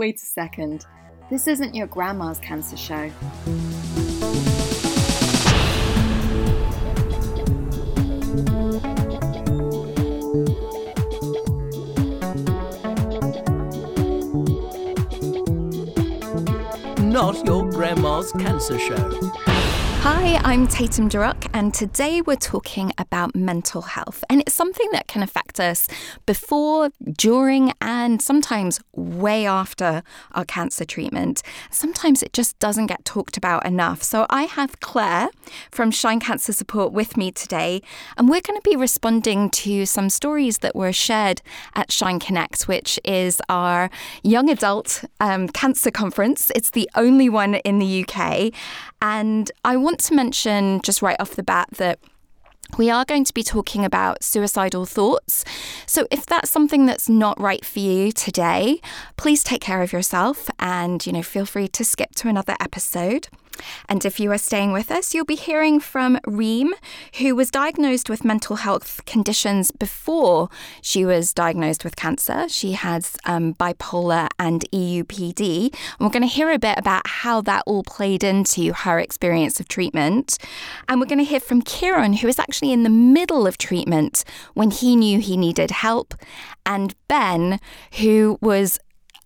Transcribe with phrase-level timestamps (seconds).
[0.00, 0.86] Wait a second.
[1.28, 3.10] This isn't your grandma's cancer show.
[16.98, 19.49] Not your grandma's cancer show.
[20.02, 24.24] Hi, I'm Tatum Durock, and today we're talking about mental health.
[24.30, 25.88] And it's something that can affect us
[26.24, 26.88] before,
[27.18, 30.02] during, and sometimes way after
[30.32, 31.42] our cancer treatment.
[31.70, 34.02] Sometimes it just doesn't get talked about enough.
[34.02, 35.28] So I have Clare
[35.70, 37.82] from Shine Cancer Support with me today,
[38.16, 41.42] and we're going to be responding to some stories that were shared
[41.74, 43.90] at Shine Connect, which is our
[44.22, 46.50] young adult um, cancer conference.
[46.54, 48.54] It's the only one in the UK.
[49.02, 51.98] And I want to mention just right off the bat that
[52.78, 55.44] we are going to be talking about suicidal thoughts.
[55.86, 58.80] So, if that's something that's not right for you today,
[59.16, 63.28] please take care of yourself and, you know, feel free to skip to another episode.
[63.88, 66.74] And if you are staying with us, you'll be hearing from Rime,
[67.18, 70.48] who was diagnosed with mental health conditions before
[70.82, 72.48] she was diagnosed with cancer.
[72.48, 75.72] She has um, bipolar and EUPD.
[75.72, 79.60] And we're going to hear a bit about how that all played into her experience
[79.60, 80.38] of treatment.
[80.88, 84.24] And we're going to hear from Ciaran, who is actually in the middle of treatment
[84.54, 86.14] when he knew he needed help,
[86.64, 87.58] and Ben,
[87.94, 88.78] who was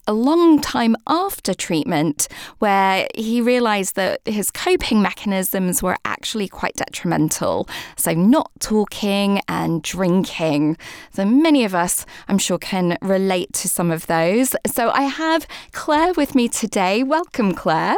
[0.07, 2.27] a long time after treatment
[2.59, 7.67] where he realized that his coping mechanisms were actually quite detrimental.
[7.97, 10.77] So, not talking and drinking.
[11.11, 14.55] So, many of us, I'm sure, can relate to some of those.
[14.67, 17.03] So, I have Clare with me today.
[17.03, 17.97] Welcome, Clare.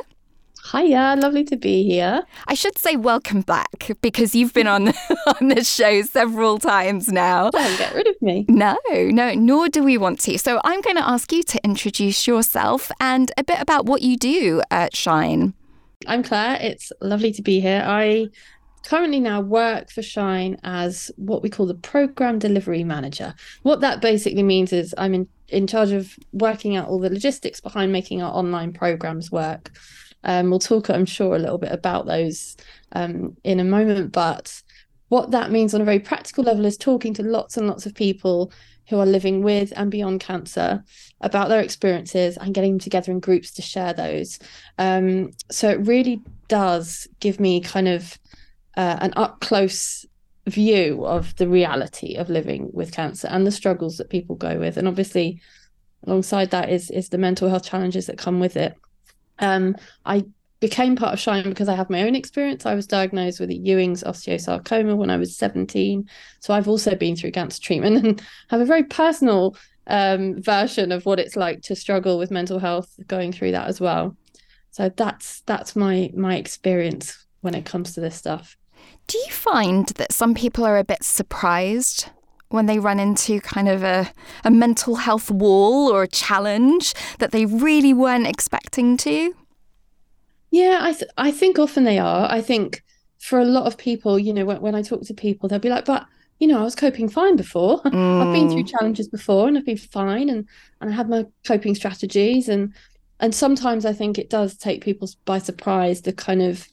[0.72, 2.24] Hiya, lovely to be here.
[2.48, 4.90] I should say welcome back because you've been on
[5.40, 7.50] on this show several times now.
[7.52, 8.46] Don't get rid of me.
[8.50, 10.38] No, no, nor do we want to.
[10.38, 14.18] So I'm going to ask you to introduce yourself and a bit about what you
[14.18, 15.54] do at Shine.
[16.06, 16.58] I'm Clare.
[16.60, 17.84] It's lovely to be here.
[17.86, 18.28] I
[18.86, 23.34] currently now work for Shine as what we call the program delivery manager.
[23.64, 27.62] What that basically means is I'm in, in charge of working out all the logistics
[27.62, 29.72] behind making our online programs work.
[30.24, 32.58] Um, we'll talk, I'm sure, a little bit about those
[32.94, 34.12] um, in a moment.
[34.12, 34.62] But
[35.10, 37.96] what that means on a very practical level is talking to lots and lots of
[37.96, 38.52] people
[38.90, 40.84] who are living with and beyond cancer
[41.22, 44.40] about their experiences and getting them together in groups to share those.
[44.78, 48.18] Um, so it really does give me kind of
[48.78, 50.06] uh, an up close
[50.46, 54.78] view of the reality of living with cancer and the struggles that people go with.
[54.78, 55.42] And obviously,
[56.06, 58.78] alongside that is is the mental health challenges that come with it.
[59.40, 59.76] Um,
[60.06, 60.26] I
[60.60, 62.66] became part of Shine because I have my own experience.
[62.66, 66.10] I was diagnosed with a Ewing's osteosarcoma when I was 17.
[66.40, 69.56] So I've also been through cancer treatment and have a very personal
[69.88, 73.80] um, version of what it's like to struggle with mental health going through that as
[73.80, 74.16] well.
[74.72, 78.58] So that's that's my my experience when it comes to this stuff.
[79.08, 82.10] Do you find that some people are a bit surprised
[82.50, 84.12] when they run into kind of a,
[84.44, 89.34] a mental health wall or a challenge that they really weren't expecting to?
[90.52, 92.32] Yeah, I th- I think often they are.
[92.32, 92.84] I think
[93.20, 95.70] for a lot of people, you know, when, when I talk to people, they'll be
[95.70, 96.06] like, but
[96.40, 97.82] you know, I was coping fine before.
[97.82, 98.22] Mm.
[98.28, 98.70] I've been through mm.
[98.70, 100.48] challenges before and I've been fine and
[100.82, 102.74] and I had my coping strategies and
[103.20, 106.68] and sometimes I think it does take people by surprise the kind of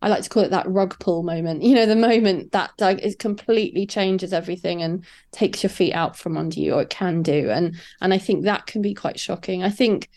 [0.00, 1.62] I like to call it that rug pull moment.
[1.68, 6.16] You know, the moment that like, it completely changes everything and takes your feet out
[6.16, 7.50] from under you, or it can do.
[7.50, 9.62] And and I think that can be quite shocking.
[9.62, 10.08] I think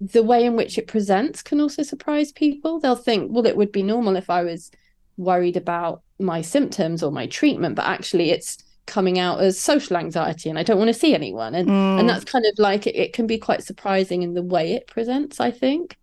[0.00, 2.78] the way in which it presents can also surprise people.
[2.78, 4.70] They'll think, well, it would be normal if I was
[5.16, 10.48] worried about my symptoms or my treatment, but actually it's coming out as social anxiety
[10.48, 11.54] and I don't want to see anyone.
[11.54, 12.00] And mm.
[12.00, 14.86] and that's kind of like it, it can be quite surprising in the way it
[14.86, 15.96] presents, I think.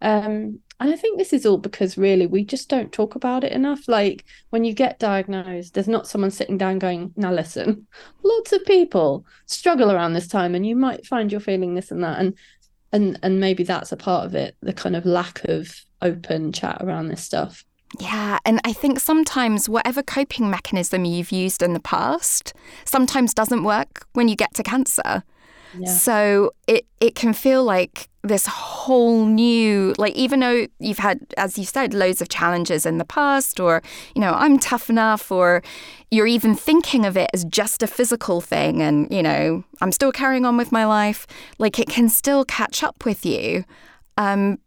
[0.00, 3.52] Um, and I think this is all because really we just don't talk about it
[3.52, 3.86] enough.
[3.86, 7.86] Like when you get diagnosed, there's not someone sitting down going, now listen,
[8.24, 12.02] lots of people struggle around this time and you might find you're feeling this and
[12.02, 12.18] that.
[12.18, 12.36] And
[12.92, 15.72] and and maybe that's a part of it, the kind of lack of
[16.02, 17.64] open chat around this stuff.
[18.00, 22.54] Yeah, and I think sometimes whatever coping mechanism you've used in the past
[22.84, 25.22] sometimes doesn't work when you get to cancer.
[25.78, 25.88] Yeah.
[25.88, 31.58] So it it can feel like this whole new like even though you've had as
[31.58, 33.82] you said loads of challenges in the past or
[34.14, 35.60] you know I'm tough enough or
[36.10, 40.12] you're even thinking of it as just a physical thing and you know I'm still
[40.12, 41.26] carrying on with my life
[41.58, 43.64] like it can still catch up with you
[44.16, 44.58] um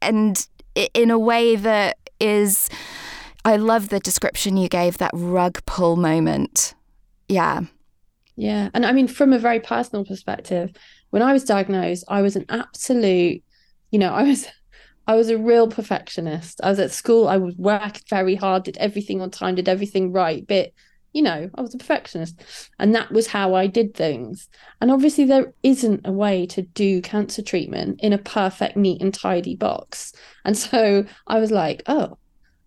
[0.00, 0.46] and
[0.94, 2.70] in a way that is
[3.46, 6.74] I love the description you gave that rug pull moment.
[7.28, 7.62] Yeah.
[8.34, 8.70] Yeah.
[8.74, 10.72] And I mean, from a very personal perspective,
[11.10, 13.42] when I was diagnosed, I was an absolute,
[13.90, 14.46] you know, I was
[15.06, 16.60] I was a real perfectionist.
[16.62, 20.12] I was at school, I would work very hard, did everything on time, did everything
[20.12, 20.44] right.
[20.46, 20.72] But,
[21.12, 22.42] you know, I was a perfectionist.
[22.80, 24.48] And that was how I did things.
[24.80, 29.14] And obviously, there isn't a way to do cancer treatment in a perfect, neat, and
[29.14, 30.12] tidy box.
[30.44, 32.18] And so I was like, oh,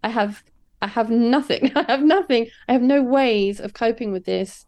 [0.04, 0.44] I have.
[0.82, 1.74] I have nothing.
[1.76, 2.48] I have nothing.
[2.70, 4.66] I have no ways of coping with this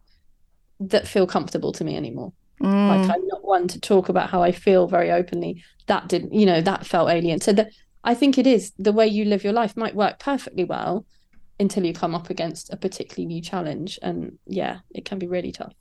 [0.82, 2.34] that feel comfortable to me anymore.
[2.62, 2.90] Mm.
[2.90, 5.64] Like I'm not one to talk about how I feel very openly.
[5.88, 7.42] That didn't, you know, that felt alien.
[7.42, 7.72] So that
[8.04, 11.06] I think it is the way you live your life might work perfectly well
[11.60, 14.00] until you come up against a particularly new challenge.
[14.02, 15.74] And yeah, it can be really tough.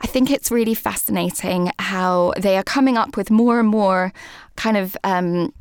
[0.00, 4.12] I think it's really fascinating how they are coming up with more and more
[4.56, 5.52] kind of um,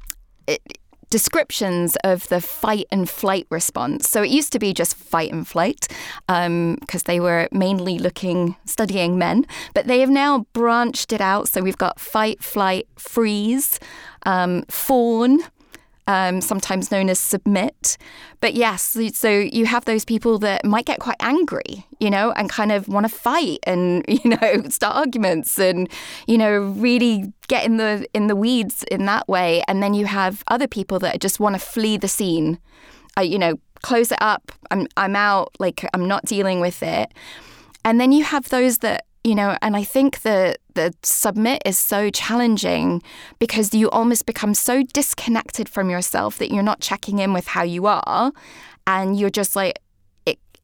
[1.11, 4.09] descriptions of the fight and flight response.
[4.09, 5.87] So it used to be just fight and flight
[6.27, 11.47] because um, they were mainly looking, studying men, but they have now branched it out.
[11.49, 13.79] So we've got fight, flight, freeze,
[14.25, 15.41] um, fawn
[16.11, 17.97] um, sometimes known as submit.
[18.41, 22.49] But yes, so you have those people that might get quite angry, you know, and
[22.49, 25.89] kind of want to fight and you know start arguments and
[26.27, 29.63] you know really get in the in the weeds in that way.
[29.69, 32.59] And then you have other people that just want to flee the scene,
[33.17, 34.51] uh, you know, close it up.
[34.69, 35.55] I'm I'm out.
[35.59, 37.13] Like I'm not dealing with it.
[37.85, 41.77] And then you have those that you know, and I think that the submit is
[41.77, 43.03] so challenging
[43.39, 47.63] because you almost become so disconnected from yourself that you're not checking in with how
[47.63, 48.31] you are,
[48.87, 49.79] and you're just like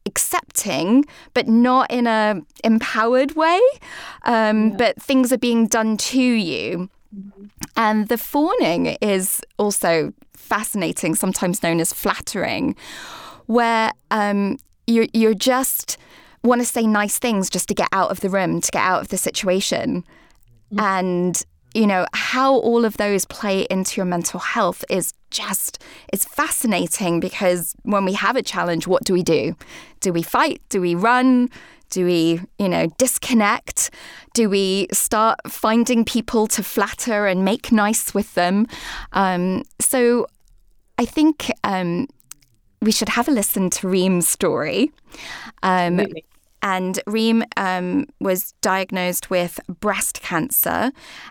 [0.08, 3.60] accepting, but not in a empowered way.
[4.24, 4.76] Um, yeah.
[4.76, 7.44] But things are being done to you, mm-hmm.
[7.76, 12.74] and the fawning is also fascinating, sometimes known as flattering,
[13.46, 14.56] where um,
[14.86, 15.98] you're you're just
[16.42, 19.02] want to say nice things just to get out of the room, to get out
[19.02, 20.04] of the situation.
[20.72, 20.80] Mm-hmm.
[20.80, 21.44] And,
[21.74, 25.82] you know, how all of those play into your mental health is just,
[26.12, 29.54] it's fascinating because when we have a challenge, what do we do?
[30.00, 30.62] Do we fight?
[30.68, 31.50] Do we run?
[31.90, 33.90] Do we, you know, disconnect?
[34.34, 38.66] Do we start finding people to flatter and make nice with them?
[39.12, 40.26] Um, so
[40.98, 42.08] I think um,
[42.80, 44.92] we should have a listen to Rime's story.
[45.62, 46.06] Um,
[46.62, 50.90] and Rime um, was diagnosed with breast cancer.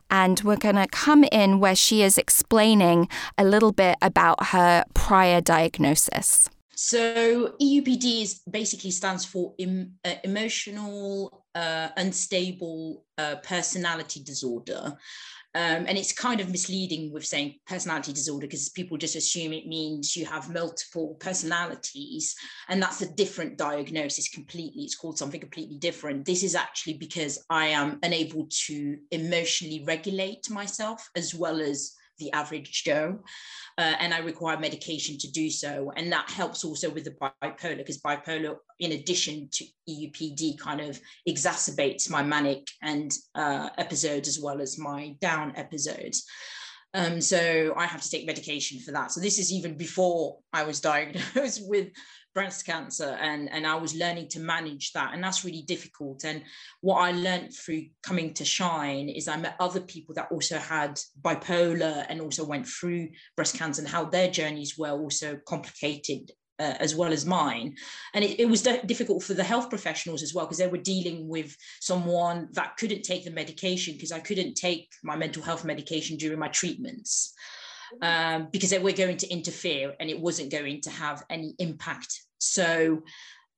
[0.10, 4.86] And we're going to come in where she is explaining a little bit about her
[4.94, 6.50] prior diagnosis.
[6.76, 14.96] So EUPD is basically stands for em, uh, emotional uh, unstable uh, personality disorder.
[15.58, 19.66] Um, and it's kind of misleading with saying personality disorder because people just assume it
[19.66, 22.36] means you have multiple personalities.
[22.70, 24.84] And that's a different diagnosis completely.
[24.84, 26.26] It's called something completely different.
[26.26, 32.32] This is actually because I am unable to emotionally regulate myself as well as the
[32.34, 33.20] average Joe.
[33.78, 35.92] Uh, and I require medication to do so.
[35.96, 41.00] And that helps also with the bipolar, because bipolar, in addition to EUPD, kind of
[41.28, 46.26] exacerbates my manic and uh, episodes as well as my down episodes.
[46.94, 49.12] Um, so I have to take medication for that.
[49.12, 51.90] So this is even before I was diagnosed with
[52.38, 55.12] breast cancer and and I was learning to manage that.
[55.12, 56.24] And that's really difficult.
[56.24, 56.44] And
[56.82, 61.00] what I learned through coming to shine is I met other people that also had
[61.20, 66.30] bipolar and also went through breast cancer and how their journeys were also complicated
[66.60, 67.76] uh, as well as mine.
[68.14, 71.28] And it, it was difficult for the health professionals as well because they were dealing
[71.28, 76.18] with someone that couldn't take the medication because I couldn't take my mental health medication
[76.18, 77.34] during my treatments
[78.02, 82.22] um, because they were going to interfere and it wasn't going to have any impact.
[82.40, 83.04] So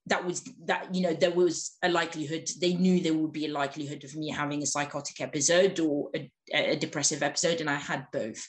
[0.10, 3.52] that was that you know there was a likelihood they knew there would be a
[3.52, 8.06] likelihood of me having a psychotic episode or a, a depressive episode and i had
[8.12, 8.48] both.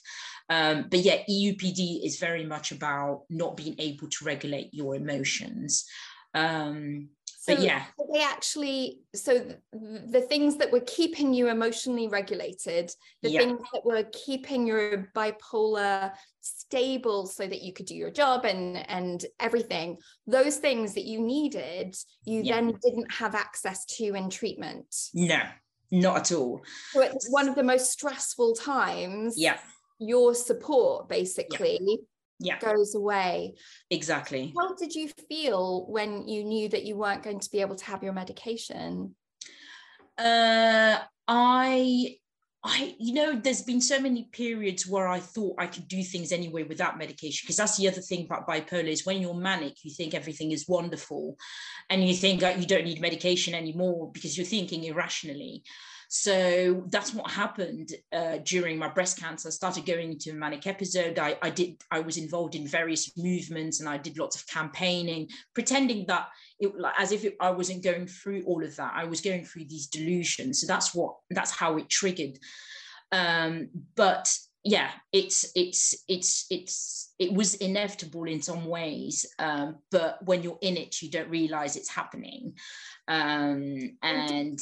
[0.49, 5.87] Um, but yeah eupd is very much about not being able to regulate your emotions.
[6.35, 7.11] Um,
[7.41, 9.39] so but yeah they actually so
[9.73, 12.93] the, the things that were keeping you emotionally regulated
[13.23, 13.41] the yeah.
[13.41, 18.77] things that were keeping your bipolar stable so that you could do your job and
[18.91, 22.57] and everything those things that you needed you yeah.
[22.57, 24.95] then didn't have access to in treatment.
[25.15, 25.41] No
[25.93, 26.63] not at all.
[26.93, 29.59] So it's one of the most stressful times yeah.
[29.99, 31.97] your support basically yeah
[32.41, 32.59] yeah.
[32.59, 33.55] goes away.
[33.91, 34.53] Exactly.
[34.59, 37.85] How did you feel when you knew that you weren't going to be able to
[37.85, 39.15] have your medication?
[40.19, 42.17] Uh, I
[42.63, 46.31] I, you know, there's been so many periods where I thought I could do things
[46.31, 47.45] anyway without medication.
[47.45, 50.69] Because that's the other thing about bipolar is when you're manic, you think everything is
[50.69, 51.37] wonderful,
[51.89, 55.63] and you think that you don't need medication anymore because you're thinking irrationally.
[56.13, 59.47] So that's what happened uh, during my breast cancer.
[59.47, 61.21] I started going into a manic episode.
[61.21, 61.81] I, I did.
[61.93, 66.27] I was involved in various movements, and I did lots of campaigning, pretending that
[66.59, 68.93] it as if it, I wasn't going through all of that.
[68.93, 70.61] I was going through these delusions.
[70.61, 71.15] So that's what.
[71.31, 72.41] That's how it triggered.
[73.13, 74.29] Um, but
[74.65, 80.59] yeah it's it's it's it's it was inevitable in some ways um, but when you're
[80.61, 82.55] in it you don't realize it's happening.
[83.09, 84.61] Um, and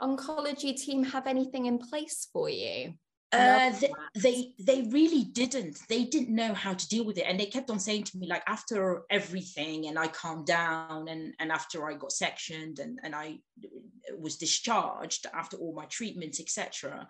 [0.00, 2.94] oncology team have anything in place for you?
[3.32, 5.78] Uh, they, they they really didn't.
[5.88, 7.24] They didn't know how to deal with it.
[7.26, 11.34] And they kept on saying to me like after everything and i calmed down and
[11.38, 13.38] and after i got sectioned and and i
[14.18, 17.08] was discharged after all my treatments etc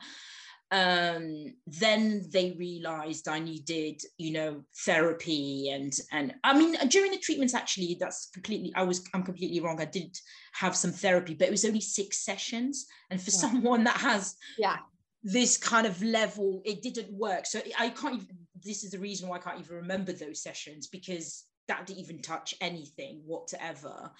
[0.72, 7.18] um, then they realized I needed, you know, therapy and and I mean during the
[7.18, 9.80] treatments actually that's completely I was I'm completely wrong.
[9.80, 10.16] I did
[10.54, 13.38] have some therapy, but it was only six sessions, and for yeah.
[13.38, 14.78] someone that has yeah
[15.22, 17.44] this kind of level, it didn't work.
[17.46, 18.38] So I can't even.
[18.64, 22.22] This is the reason why I can't even remember those sessions because that didn't even
[22.22, 24.10] touch anything whatsoever.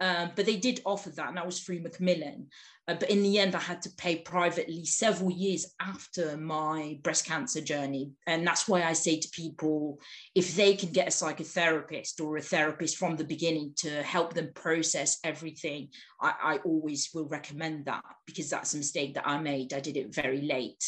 [0.00, 2.48] Um, but they did offer that, and that was through Macmillan.
[2.86, 7.26] Uh, but in the end, I had to pay privately several years after my breast
[7.26, 8.12] cancer journey.
[8.26, 10.00] And that's why I say to people
[10.34, 14.52] if they can get a psychotherapist or a therapist from the beginning to help them
[14.54, 15.88] process everything,
[16.20, 19.74] I, I always will recommend that because that's a mistake that I made.
[19.74, 20.82] I did it very late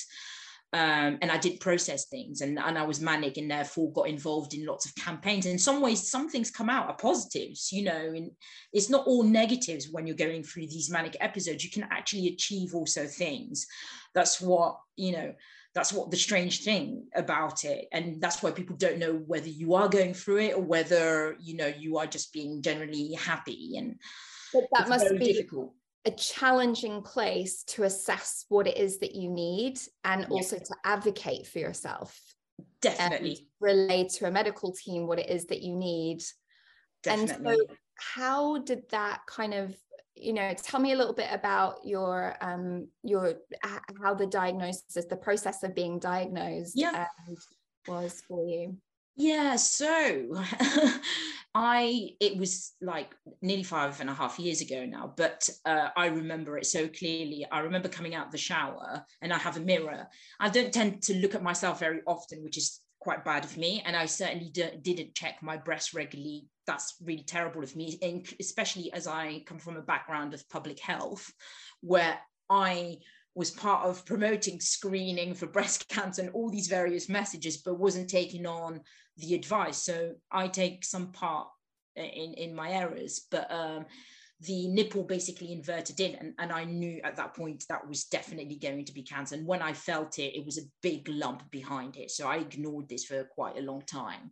[0.72, 4.54] um, and I did process things and, and I was manic and therefore got involved
[4.54, 5.44] in lots of campaigns.
[5.46, 8.30] In some ways, some things come out are positives, you know, and
[8.72, 11.64] it's not all negatives when you're going through these manic episodes.
[11.64, 13.66] You can actually achieve also things.
[14.14, 15.34] That's what, you know,
[15.74, 17.86] that's what the strange thing about it.
[17.90, 21.56] And that's why people don't know whether you are going through it or whether, you
[21.56, 23.76] know, you are just being generally happy.
[23.76, 23.96] And
[24.52, 25.74] but that must be difficult
[26.06, 31.46] a challenging place to assess what it is that you need and also to advocate
[31.46, 32.18] for yourself
[32.80, 36.22] definitely relay to a medical team what it is that you need
[37.02, 37.52] definitely.
[37.52, 39.74] and so how did that kind of
[40.14, 43.34] you know tell me a little bit about your um your
[44.02, 47.06] how the diagnosis the process of being diagnosed yeah.
[47.86, 48.76] was for you
[49.20, 50.42] yeah, so
[51.54, 56.06] I it was like nearly five and a half years ago now, but uh, I
[56.06, 57.46] remember it so clearly.
[57.52, 60.06] I remember coming out of the shower and I have a mirror.
[60.38, 63.82] I don't tend to look at myself very often, which is quite bad of me,
[63.84, 66.46] and I certainly d- didn't check my breasts regularly.
[66.66, 67.98] That's really terrible of me,
[68.40, 71.30] especially as I come from a background of public health,
[71.82, 72.98] where I
[73.34, 78.10] was part of promoting screening for breast cancer and all these various messages, but wasn't
[78.10, 78.80] taking on
[79.16, 79.78] the advice.
[79.78, 81.48] So I take some part
[81.96, 83.86] in, in my errors, but um,
[84.40, 86.14] the nipple basically inverted in.
[86.14, 89.34] And, and I knew at that point that was definitely going to be cancer.
[89.34, 92.10] And when I felt it, it was a big lump behind it.
[92.10, 94.30] So I ignored this for quite a long time.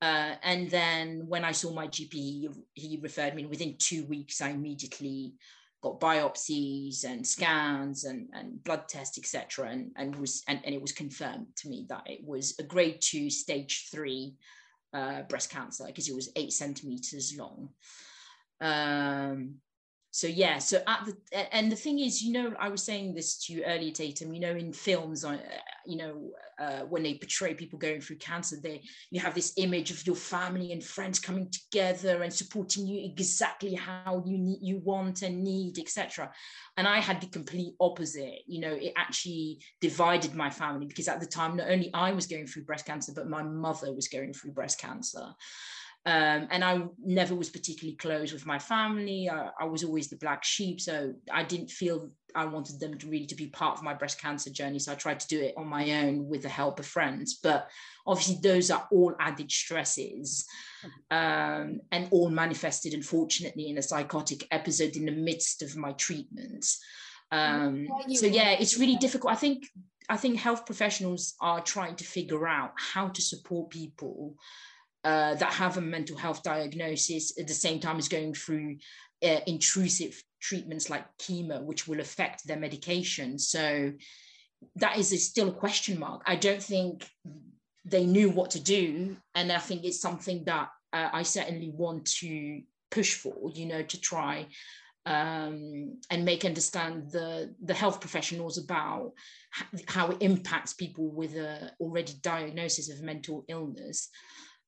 [0.00, 3.46] Uh, and then when I saw my GP, he, he referred me.
[3.46, 5.34] Within two weeks, I immediately
[5.82, 9.68] got biopsies and scans and, and blood tests, etc.
[9.68, 13.00] And, and was and, and it was confirmed to me that it was a grade
[13.00, 14.34] two, stage three
[14.94, 17.70] uh, breast cancer because it was eight centimeters long.
[18.60, 19.56] Um,
[20.14, 23.38] so yeah so at the and the thing is you know i was saying this
[23.38, 25.38] to you earlier tatum you know in films uh,
[25.86, 29.90] you know uh, when they portray people going through cancer they you have this image
[29.90, 34.78] of your family and friends coming together and supporting you exactly how you need you
[34.84, 36.30] want and need etc
[36.76, 41.20] and i had the complete opposite you know it actually divided my family because at
[41.20, 44.34] the time not only i was going through breast cancer but my mother was going
[44.34, 45.24] through breast cancer
[46.04, 49.30] um, and I never was particularly close with my family.
[49.30, 53.08] I, I, was always the black sheep, so I didn't feel I wanted them to
[53.08, 54.80] really to be part of my breast cancer journey.
[54.80, 57.38] So I tried to do it on my own with the help of friends.
[57.40, 57.68] But
[58.04, 60.44] obviously, those are all added stresses,
[61.12, 66.66] um, and all manifested, unfortunately, in a psychotic episode in the midst of my treatment.
[67.30, 69.32] Um, so yeah, it's really difficult.
[69.32, 69.68] I think
[70.08, 74.34] I think health professionals are trying to figure out how to support people
[75.04, 78.76] uh, that have a mental health diagnosis at the same time as going through
[79.24, 83.38] uh, intrusive treatments like chemo, which will affect their medication.
[83.38, 83.92] So
[84.76, 86.22] that is a, still a question mark.
[86.26, 87.08] I don't think
[87.84, 89.16] they knew what to do.
[89.34, 93.82] And I think it's something that uh, I certainly want to push for, you know,
[93.82, 94.46] to try
[95.04, 99.12] um, and make understand the the health professionals about
[99.88, 104.08] how it impacts people with a already diagnosis of mental illness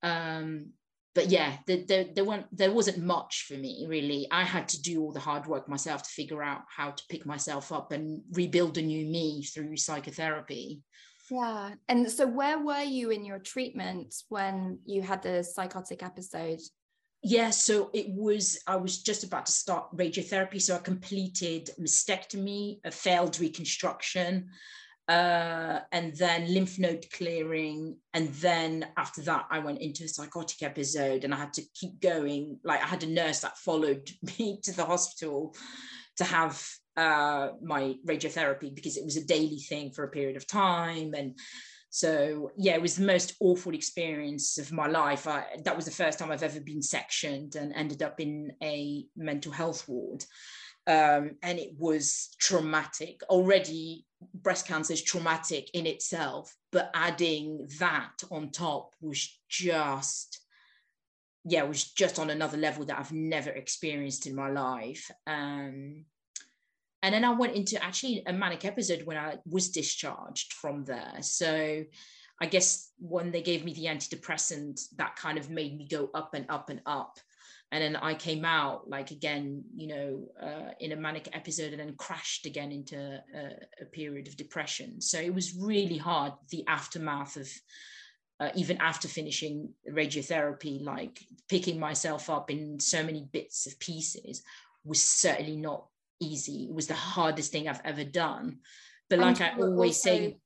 [0.05, 0.71] um,
[1.15, 4.29] but yeah there, there, there, weren't, there wasn't much for me really.
[4.31, 7.25] I had to do all the hard work myself to figure out how to pick
[7.25, 10.83] myself up and rebuild a new me through psychotherapy.
[11.31, 11.75] Yeah.
[11.89, 16.61] And so where were you in your treatment when you had the psychotic episode?
[17.23, 20.61] Yeah, so it was, I was just about to start radiotherapy.
[20.61, 24.51] So I completed mastectomy, a failed reconstruction,
[25.09, 27.97] uh, and then lymph node clearing.
[28.15, 32.01] And then after that, I went into a psychotic episode and I had to keep
[32.01, 32.59] going.
[32.65, 34.09] Like I had a nurse that followed
[34.39, 35.55] me to the hospital
[36.17, 36.65] to have
[36.97, 41.13] uh, my radiotherapy because it was a daily thing for a period of time.
[41.15, 41.39] And
[41.91, 45.27] so yeah, it was the most awful experience of my life.
[45.27, 49.05] I, that was the first time I've ever been sectioned and ended up in a
[49.17, 50.25] mental health ward.
[50.87, 53.21] Um, and it was traumatic.
[53.29, 60.41] Already, breast cancer is traumatic in itself, but adding that on top was just,
[61.45, 65.11] yeah, it was just on another level that I've never experienced in my life.
[65.27, 66.05] Um,
[67.03, 71.19] and then I went into actually a manic episode when I was discharged from there.
[71.21, 71.85] So
[72.41, 76.35] I guess when they gave me the antidepressant, that kind of made me go up
[76.35, 77.19] and up and up.
[77.75, 81.81] And then I came out like again, you know, uh, in a manic episode and
[81.81, 85.01] then crashed again into a, a period of depression.
[85.01, 87.49] So it was really hard, the aftermath of
[88.39, 94.45] uh, even after finishing radiotherapy, like picking myself up in so many bits of pieces
[94.85, 95.85] was certainly not
[96.21, 96.69] easy.
[96.69, 98.59] It was the hardest thing I've ever done.
[99.11, 100.39] But like I always say,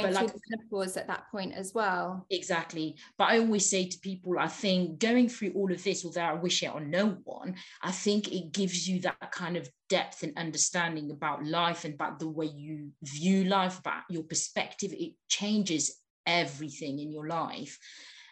[0.00, 2.26] going through like, the menopause at that point as well.
[2.30, 2.96] Exactly.
[3.18, 6.34] But I always say to people, I think going through all of this, although I
[6.34, 10.36] wish it on no one, I think it gives you that kind of depth and
[10.36, 14.92] understanding about life and about the way you view life, about your perspective.
[14.92, 17.78] It changes everything in your life.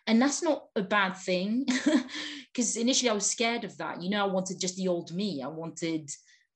[0.06, 1.66] And that's not a bad thing
[2.52, 4.02] because initially I was scared of that.
[4.02, 5.42] You know, I wanted just the old me.
[5.42, 6.10] I wanted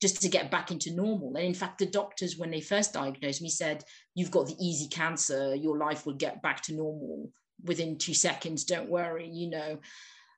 [0.04, 1.34] just to get back into normal.
[1.34, 3.82] And in fact, the doctors, when they first diagnosed me, said,
[4.14, 7.30] You've got the easy cancer, your life will get back to normal
[7.62, 9.78] within two seconds, don't worry, you know.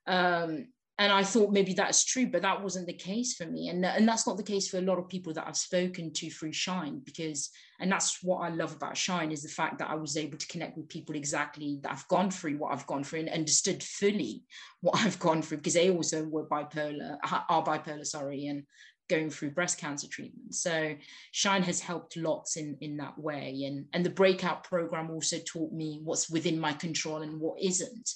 [0.06, 3.68] Um, and I thought maybe that's true, but that wasn't the case for me.
[3.68, 6.30] And, and that's not the case for a lot of people that I've spoken to
[6.30, 7.50] through Shine, because,
[7.80, 10.46] and that's what I love about Shine is the fact that I was able to
[10.46, 14.44] connect with people exactly that I've gone through what I've gone through and understood fully
[14.80, 17.16] what I've gone through, because they also were bipolar,
[17.48, 18.62] are bipolar, sorry, and
[19.08, 20.54] going through breast cancer treatment.
[20.54, 20.94] So
[21.32, 23.64] Shine has helped lots in, in that way.
[23.66, 28.10] And, and the breakout program also taught me what's within my control and what isn't.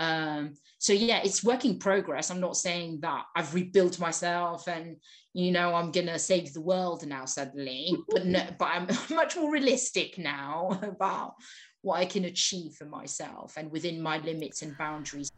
[0.00, 2.30] Um, so yeah, it's work in progress.
[2.30, 4.96] I'm not saying that I've rebuilt myself and
[5.34, 9.50] you know I'm gonna save the world now suddenly, but no, but I'm much more
[9.50, 11.34] realistic now about
[11.82, 15.32] what I can achieve for myself and within my limits and boundaries.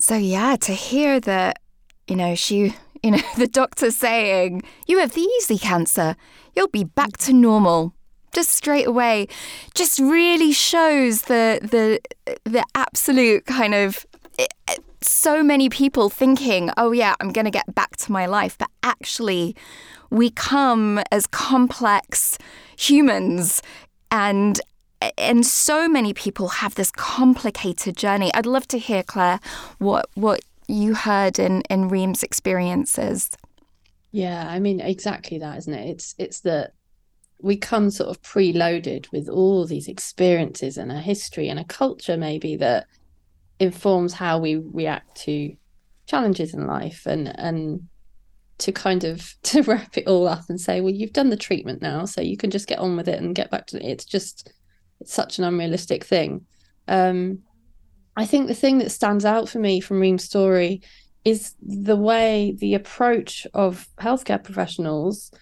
[0.00, 1.60] So yeah, to hear that
[2.08, 6.16] you know, she, you know, the doctor saying, you have the easy cancer,
[6.54, 7.94] you'll be back to normal.
[8.32, 9.28] Just straight away.
[9.74, 12.00] Just really shows the the
[12.42, 14.04] the absolute kind of
[14.40, 18.26] eh, eh, so many people thinking oh yeah i'm going to get back to my
[18.26, 18.58] life.
[18.58, 19.54] But actually
[20.10, 22.36] we come as complex
[22.76, 23.62] humans
[24.10, 24.60] and
[25.00, 28.34] eh, and so many people have this complicated journey.
[28.34, 29.38] I'd love to hear Clare
[29.78, 33.30] what what you heard in in Rime's experiences.
[34.12, 35.88] Yeah, I mean exactly that, isn't it?
[35.90, 36.72] It's it's that
[37.40, 42.16] we come sort of preloaded with all these experiences and a history and a culture
[42.16, 42.86] maybe that
[43.58, 45.54] informs how we react to
[46.06, 47.86] challenges in life and and
[48.58, 51.82] to kind of to wrap it all up and say well you've done the treatment
[51.82, 54.04] now so you can just get on with it and get back to it it's
[54.04, 54.52] just
[55.00, 56.46] it's such an unrealistic thing
[56.88, 57.38] um
[58.16, 60.82] I think the thing that stands out for me from Rime's story
[61.24, 65.32] is the way the approach of healthcare professionals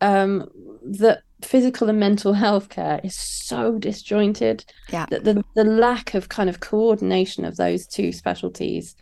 [0.00, 0.48] um,
[0.84, 5.06] that physical and mental health care is so disjointed yeah.
[5.10, 8.94] that the, the lack of kind of coordination of those two specialties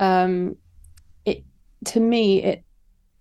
[0.00, 0.56] um
[1.24, 1.44] it
[1.84, 2.64] to me it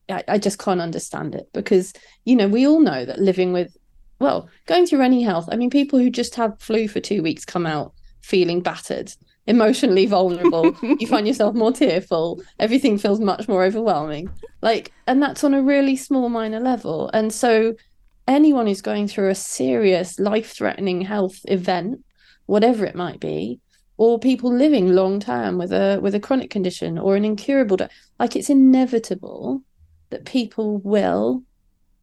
[0.09, 1.93] I, I just can't understand it because
[2.25, 3.75] you know we all know that living with
[4.19, 7.45] well going through any health i mean people who just have flu for two weeks
[7.45, 9.13] come out feeling battered,
[9.45, 10.75] emotionally vulnerable.
[10.99, 12.41] you find yourself more tearful.
[12.59, 14.29] Everything feels much more overwhelming.
[14.61, 17.11] Like, and that's on a really small, minor level.
[17.13, 17.75] And so,
[18.27, 22.03] anyone who's going through a serious, life threatening health event,
[22.47, 23.59] whatever it might be,
[23.97, 27.77] or people living long term with a with a chronic condition or an incurable
[28.19, 29.61] like it's inevitable
[30.09, 31.43] that people will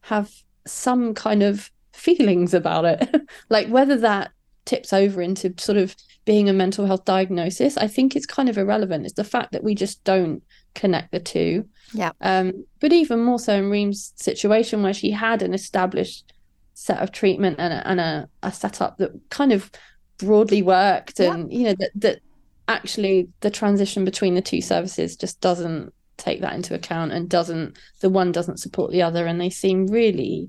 [0.03, 0.31] have
[0.67, 3.23] some kind of feelings about it.
[3.49, 4.31] like whether that
[4.65, 5.97] tips over into sort of
[6.31, 9.05] being a mental health diagnosis, I think it's kind of irrelevant.
[9.05, 10.45] It's the fact that we just don't
[10.77, 11.65] connect the two.
[11.93, 12.13] Yeah.
[12.21, 16.33] Um, but even more so in Rime's situation where she had an established
[16.75, 19.73] set of treatment and a, and a, a setup that kind of
[20.19, 22.21] broadly worked and you know that that
[22.69, 27.77] actually the transition between the two services just doesn't take that into account and doesn't
[28.03, 30.49] the one doesn't support the other and they seem really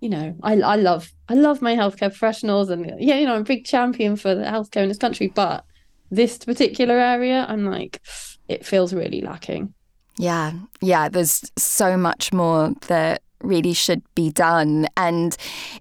[0.00, 3.42] you know I, I love I love my healthcare professionals and yeah you know I'm
[3.42, 5.64] a big champion for the healthcare in this country but
[6.10, 8.00] this particular area I'm like
[8.48, 9.74] it feels really lacking.
[10.18, 10.52] Yeah.
[10.80, 14.86] Yeah there's so much more that really should be done.
[14.96, 15.36] And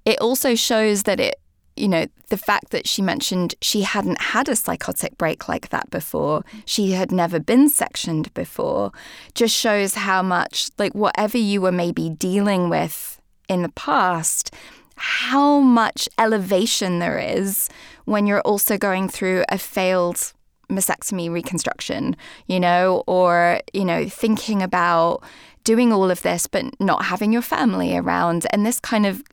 [0.05, 1.35] it also shows that it
[1.75, 5.89] you know, the fact that she mentioned she hadn't had a psychotic break like that
[5.89, 8.91] before, she had never been sectioned before,
[9.33, 13.18] just shows how much, like, whatever you were maybe dealing with
[13.49, 14.53] in the past,
[14.95, 17.69] how much elevation there is
[18.05, 20.33] when you're also going through a failed
[20.69, 22.15] mastectomy reconstruction,
[22.47, 25.23] you know, or, you know, thinking about
[25.63, 29.23] doing all of this but not having your family around and this kind of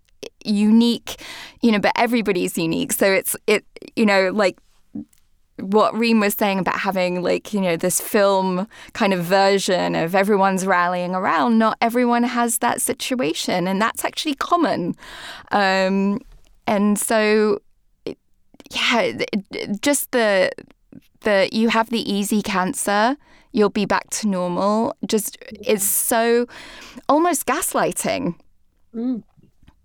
[0.44, 1.20] unique,
[1.60, 2.92] you know, but everybody's unique.
[2.92, 3.64] So it's it,
[3.96, 4.58] you know, like
[5.58, 10.14] what Rime was saying about having like, you know, this film kind of version of
[10.14, 13.66] everyone's rallying around, not everyone has that situation.
[13.66, 14.94] And that's actually common.
[15.52, 16.20] Um,
[16.66, 17.60] and so,
[18.70, 19.12] yeah,
[19.80, 20.50] just the,
[21.20, 23.16] the, you have the easy cancer,
[23.52, 26.46] you'll be back to normal, just is so
[27.08, 28.34] almost gaslighting.
[28.94, 29.22] Mm.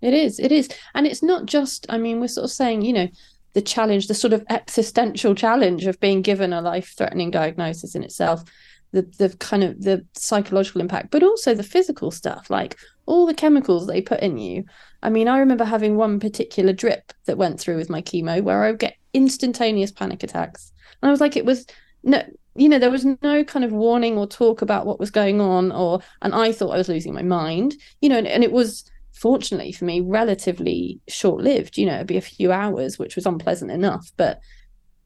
[0.02, 0.40] It is.
[0.40, 0.68] It is.
[0.96, 3.08] And it's not just, I mean, we're sort of saying, you know,
[3.54, 8.04] the challenge, the sort of existential challenge of being given a life threatening diagnosis in
[8.04, 8.44] itself,
[8.92, 13.34] the, the kind of the psychological impact, but also the physical stuff, like all the
[13.34, 14.64] chemicals they put in you.
[15.04, 18.64] I mean, I remember having one particular drip that went through with my chemo where
[18.64, 20.72] I would get instantaneous panic attacks.
[21.02, 21.66] And I was like, it was
[22.04, 22.24] no,
[22.56, 25.72] you know, there was no kind of warning or talk about what was going on,
[25.72, 28.84] or, and I thought I was losing my mind, you know, and, and it was,
[29.14, 31.78] fortunately for me, relatively short lived.
[31.78, 34.12] You know, it'd be a few hours, which was unpleasant enough.
[34.18, 34.40] But,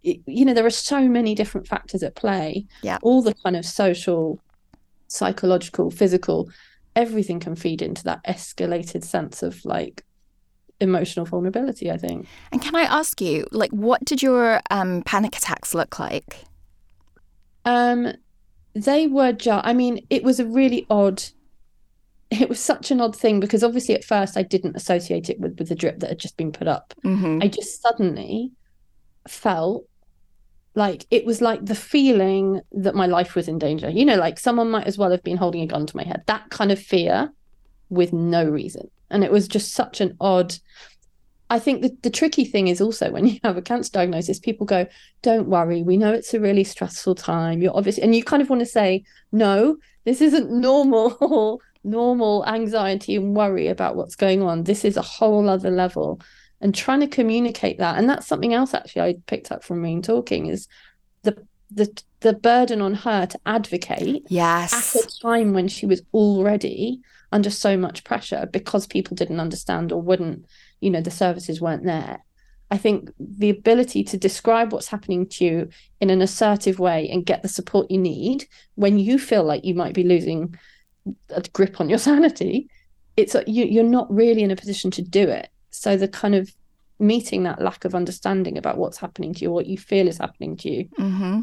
[0.03, 2.65] it, you know, there are so many different factors at play.
[2.81, 2.97] Yeah.
[3.01, 4.39] All the kind of social,
[5.07, 6.49] psychological, physical,
[6.95, 10.03] everything can feed into that escalated sense of like
[10.79, 12.27] emotional vulnerability, I think.
[12.51, 16.45] And can I ask you, like, what did your um, panic attacks look like?
[17.65, 18.13] Um,
[18.73, 21.23] they were just, I mean, it was a really odd
[22.31, 25.57] it was such an odd thing because obviously at first I didn't associate it with,
[25.57, 26.93] with the drip that had just been put up.
[27.03, 27.39] Mm-hmm.
[27.41, 28.51] I just suddenly
[29.27, 29.87] felt
[30.75, 33.89] like it was like the feeling that my life was in danger.
[33.89, 36.23] You know, like someone might as well have been holding a gun to my head.
[36.27, 37.31] That kind of fear
[37.89, 38.89] with no reason.
[39.09, 40.55] And it was just such an odd.
[41.49, 44.65] I think the, the tricky thing is also when you have a cancer diagnosis, people
[44.65, 44.87] go,
[45.21, 47.61] Don't worry, we know it's a really stressful time.
[47.61, 53.15] You're obviously, and you kind of want to say, No, this isn't normal normal anxiety
[53.15, 54.63] and worry about what's going on.
[54.63, 56.19] This is a whole other level.
[56.61, 57.97] And trying to communicate that.
[57.97, 60.67] And that's something else actually I picked up from Rime talking is
[61.23, 66.01] the the the burden on her to advocate yes at a time when she was
[66.13, 70.45] already under so much pressure because people didn't understand or wouldn't,
[70.79, 72.23] you know, the services weren't there.
[72.71, 75.69] I think the ability to describe what's happening to you
[76.01, 79.75] in an assertive way and get the support you need when you feel like you
[79.75, 80.55] might be losing
[81.29, 82.69] a grip on your sanity,
[83.17, 85.49] it's you, you're not really in a position to do it.
[85.71, 86.53] So the kind of
[86.99, 90.55] meeting that lack of understanding about what's happening to you, what you feel is happening
[90.57, 91.41] to you, mm-hmm.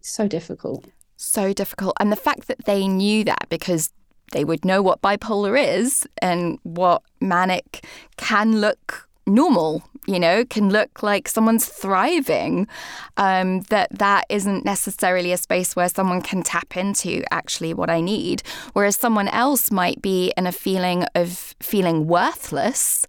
[0.00, 0.86] so difficult.
[1.16, 3.92] So difficult, and the fact that they knew that because
[4.32, 7.84] they would know what bipolar is and what manic
[8.16, 12.66] can look normal you know can look like someone's thriving
[13.18, 18.00] um, that that isn't necessarily a space where someone can tap into actually what i
[18.00, 18.42] need.
[18.72, 23.06] Whereas someone else might be in a feeling of feeling worthless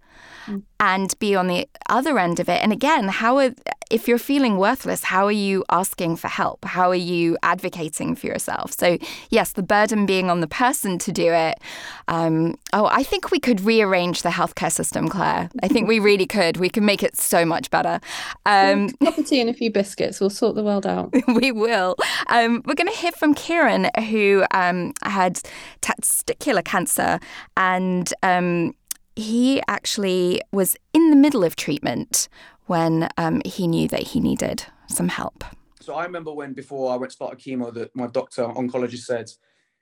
[0.79, 2.63] and be on the other end of it.
[2.63, 3.53] And again, how are,
[3.91, 6.63] if you're feeling worthless, how are you asking for help?
[6.63, 8.71] How are you advocating for yourself?
[8.71, 8.97] So,
[9.29, 11.59] yes, the burden being on the person to do it.
[12.07, 15.49] Um, oh, I think we could rearrange the healthcare system, Clare.
[15.61, 16.57] I think we really could.
[16.57, 17.99] We can make it so much better.
[18.45, 20.21] Um, cup of tea and a few biscuits.
[20.21, 21.13] We'll sort the world out.
[21.27, 21.95] we will.
[22.27, 25.41] Um, we're going to hear from Ciaran, who um, had
[25.81, 27.19] testicular cancer
[27.57, 28.73] and um,
[29.19, 32.29] he actually was in the middle of treatment
[32.67, 35.43] when um, he knew that he needed some help.
[35.81, 39.29] So I remember when before I went start chemo that my doctor oncologist said,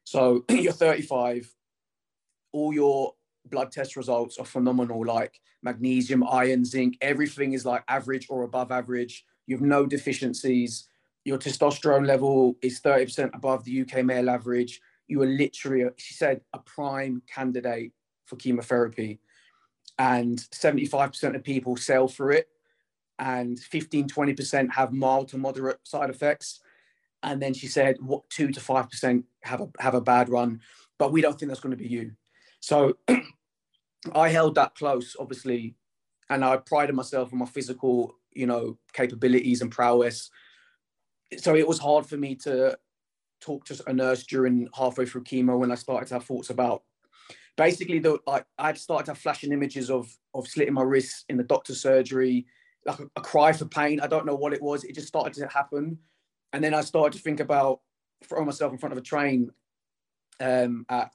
[0.03, 1.53] "So you're 35,
[2.53, 3.13] all your
[3.45, 8.71] blood test results are phenomenal, like magnesium, iron, zinc, everything is like average or above
[8.71, 9.25] average.
[9.45, 10.87] You have no deficiencies.
[11.25, 14.79] Your testosterone level is 30% above the UK male average.
[15.07, 17.93] You are literally, she said, a prime candidate
[18.25, 19.19] for chemotherapy.
[19.99, 22.47] And 75% of people sell for it.
[23.19, 26.59] And 15, 20% have mild to moderate side effects.
[27.23, 30.61] And then she said, what two to 5% have a, have a bad run.
[30.99, 32.11] But we don't think that's going to be you.
[32.59, 32.97] So
[34.13, 35.75] I held that close, obviously,
[36.29, 40.29] and I prided myself on my physical, you know, capabilities and prowess.
[41.37, 42.77] So it was hard for me to
[43.39, 46.83] talk to a nurse during halfway through chemo when I started to have thoughts about
[47.57, 51.37] basically the like I'd started to have flashing images of of slitting my wrists in
[51.37, 52.45] the doctor's surgery,
[52.85, 53.99] like a, a cry for pain.
[53.99, 54.83] I don't know what it was.
[54.83, 55.97] It just started to happen.
[56.53, 57.81] And then I started to think about
[58.23, 59.51] throwing myself in front of a train
[60.39, 61.11] um, at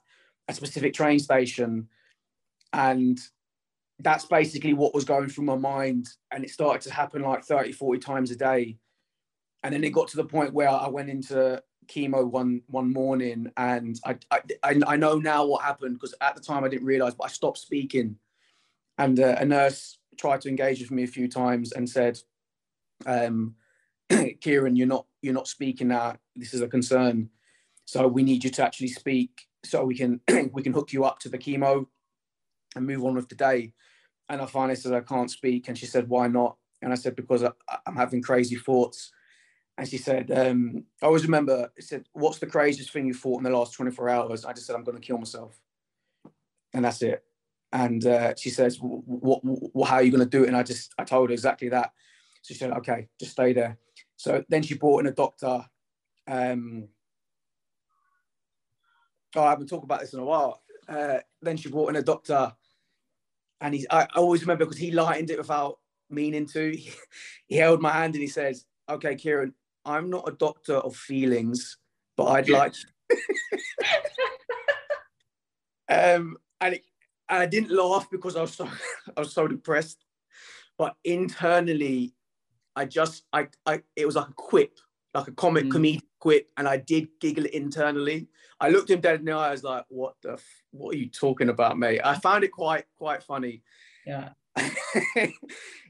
[0.49, 1.89] a specific train station
[2.73, 3.19] and
[4.01, 7.73] that's basically what was going through my mind and it started to happen like 30
[7.73, 8.77] 40 times a day
[9.63, 13.51] and then it got to the point where i went into chemo one one morning
[13.57, 17.15] and i i, I know now what happened because at the time i didn't realize
[17.15, 18.17] but i stopped speaking
[18.99, 22.19] and uh, a nurse tried to engage with me a few times and said
[23.07, 23.57] um,
[24.41, 27.31] Ciaran you're not you're not speaking now this is a concern
[27.85, 30.21] so we need you to actually speak so we can
[30.53, 31.87] we can hook you up to the chemo
[32.77, 33.73] and move on with the day.
[34.29, 35.69] And I finally said, I can't speak.
[35.69, 36.57] And she said, why not?
[36.81, 37.51] And I said, because I,
[37.87, 39.13] am having crazy thoughts.
[39.79, 43.39] And she said, um, I always remember, it said, what's the craziest thing you thought
[43.39, 44.45] in the last 24 hours?
[44.45, 45.59] I just said, I'm going to kill myself.
[46.75, 47.25] And that's it.
[47.73, 50.49] And uh, she says, what, what, how are you going to do it?
[50.49, 51.93] And I just, I told her exactly that.
[52.43, 53.79] So she said, okay, just stay there.
[54.17, 55.65] So then she brought in a doctor.
[56.29, 56.89] Um,
[59.35, 60.63] oh, I haven't talked about this in a while.
[60.87, 62.53] Uh, then she brought in a doctor
[63.63, 65.79] and he's I always remember because he lightened it without
[66.11, 66.77] meaning to.
[66.77, 66.91] He,
[67.47, 69.55] he held my hand and he says, "Okay, Ciaran,
[69.85, 71.79] I'm not a doctor of feelings,
[72.17, 72.75] but I'd like."
[75.89, 76.83] um, and, it,
[77.29, 78.69] and I didn't laugh because I was so
[79.17, 80.05] I was so depressed,
[80.79, 82.15] but internally,
[82.77, 84.79] I just I I it was like a quip,
[85.15, 85.73] like a comic mm.
[85.73, 88.29] comedic quip, and I did giggle internally.
[88.61, 89.49] I looked him dead in the eye.
[89.49, 90.35] I was like, "What the?
[90.35, 93.63] F- what are you talking about, mate?" I found it quite quite funny.
[94.07, 94.31] Yeah,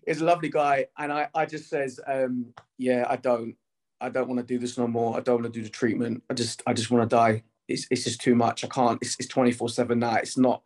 [0.07, 3.57] he's a lovely guy, and I I just says, um, "Yeah, I don't
[4.02, 5.16] I don't want to do this no more.
[5.16, 6.22] I don't want to do the treatment.
[6.28, 7.44] I just I just want to die.
[7.68, 8.64] It's it's just too much.
[8.64, 8.98] I can't.
[9.00, 10.16] It's it's twenty four seven now.
[10.16, 10.62] It's not.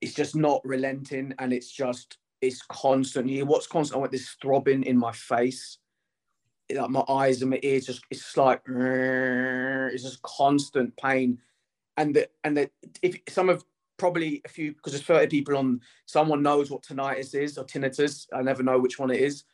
[0.00, 3.96] It's just not relenting, and it's just it's constantly what's constant.
[3.96, 5.78] I want this throbbing in my face
[6.74, 11.38] like my eyes and my ears just it's like it's just constant pain
[11.96, 12.70] and the and that
[13.02, 13.64] if some of
[13.98, 18.26] probably a few because there's 30 people on someone knows what tinnitus is or tinnitus
[18.34, 19.44] i never know which one it is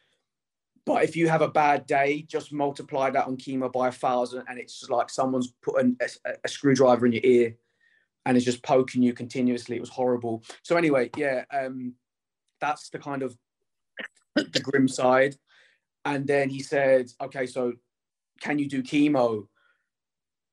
[0.85, 4.45] but if you have a bad day just multiply that on chemo by a thousand
[4.49, 7.55] and it's just like someone's put an, a, a screwdriver in your ear
[8.25, 11.95] and it's just poking you continuously it was horrible so anyway yeah um
[12.61, 13.37] that's the kind of
[14.35, 15.37] the grim side
[16.05, 17.75] and then he said, okay, so
[18.41, 19.47] can you do chemo?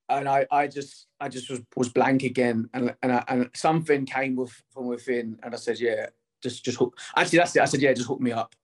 [0.08, 2.70] And I, I just, I just was, was blank again.
[2.74, 5.39] And, and, I, and something came with, from within.
[5.44, 6.08] And I said, yeah,
[6.42, 6.98] just, just hook.
[7.15, 7.62] Actually, that's it.
[7.62, 8.56] I said, yeah, just hook me up.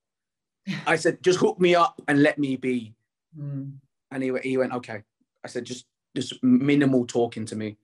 [0.87, 2.93] I said, just hook me up and let me be.
[3.39, 3.73] Mm.
[4.11, 5.03] And he, he went, okay.
[5.43, 7.77] I said, just, just minimal talking to me.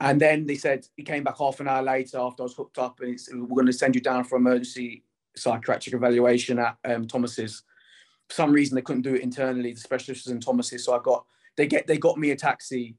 [0.00, 2.78] And then they said, he came back half an hour later after I was hooked
[2.78, 5.04] up and he said, we're going to send you down for emergency
[5.36, 7.62] psychiatric evaluation at um, Thomas's
[8.30, 9.72] for some reason they couldn't do it internally.
[9.72, 11.26] The specialists in Thomas's, so I got
[11.56, 12.96] they get they got me a taxi.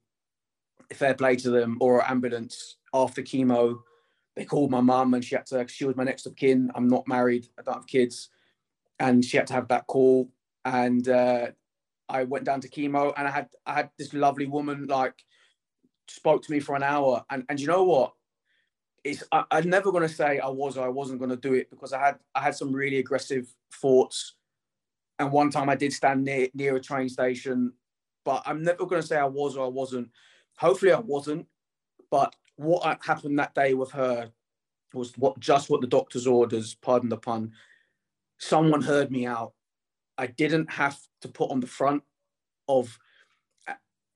[0.93, 3.79] Fair play to them, or ambulance after chemo.
[4.35, 5.65] They called my mum and she had to.
[5.69, 6.69] She was my next of kin.
[6.75, 7.47] I'm not married.
[7.57, 8.29] I don't have kids,
[9.01, 10.29] and she had to have that call.
[10.63, 11.47] And uh,
[12.07, 15.15] I went down to chemo, and I had I had this lovely woman like
[16.07, 17.25] spoke to me for an hour.
[17.29, 18.13] And and you know what?
[19.03, 21.91] It's I, I'm never gonna say I was or I wasn't gonna do it because
[21.91, 24.35] I had I had some really aggressive thoughts
[25.21, 27.73] and one time I did stand near near a train station,
[28.25, 30.09] but I'm never going to say I was or I wasn't.
[30.57, 31.45] Hopefully I wasn't.
[32.09, 34.31] But what happened that day with her
[34.95, 37.51] was what just what the doctor's orders, pardon the pun.
[38.41, 39.53] Someone heard me out.
[40.17, 42.01] I didn't have to put on the front
[42.67, 42.97] of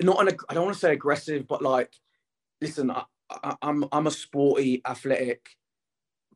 [0.02, 1.94] not an I don't want to say aggressive, but like,
[2.60, 5.50] listen, I, I, I'm I'm a sporty, athletic,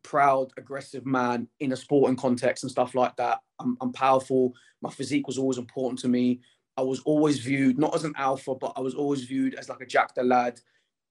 [0.04, 3.40] proud, aggressive man in a sporting context and stuff like that.
[3.60, 4.54] I'm, I'm powerful.
[4.82, 6.42] My physique was always important to me.
[6.78, 9.82] I was always viewed not as an alpha, but I was always viewed as like
[9.82, 10.62] a Jack the lad.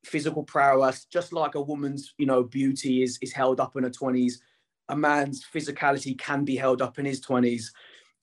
[0.04, 3.90] physical prowess, just like a woman's, you know, beauty is is held up in her
[3.90, 4.34] 20s,
[4.88, 7.66] a man's physicality can be held up in his 20s.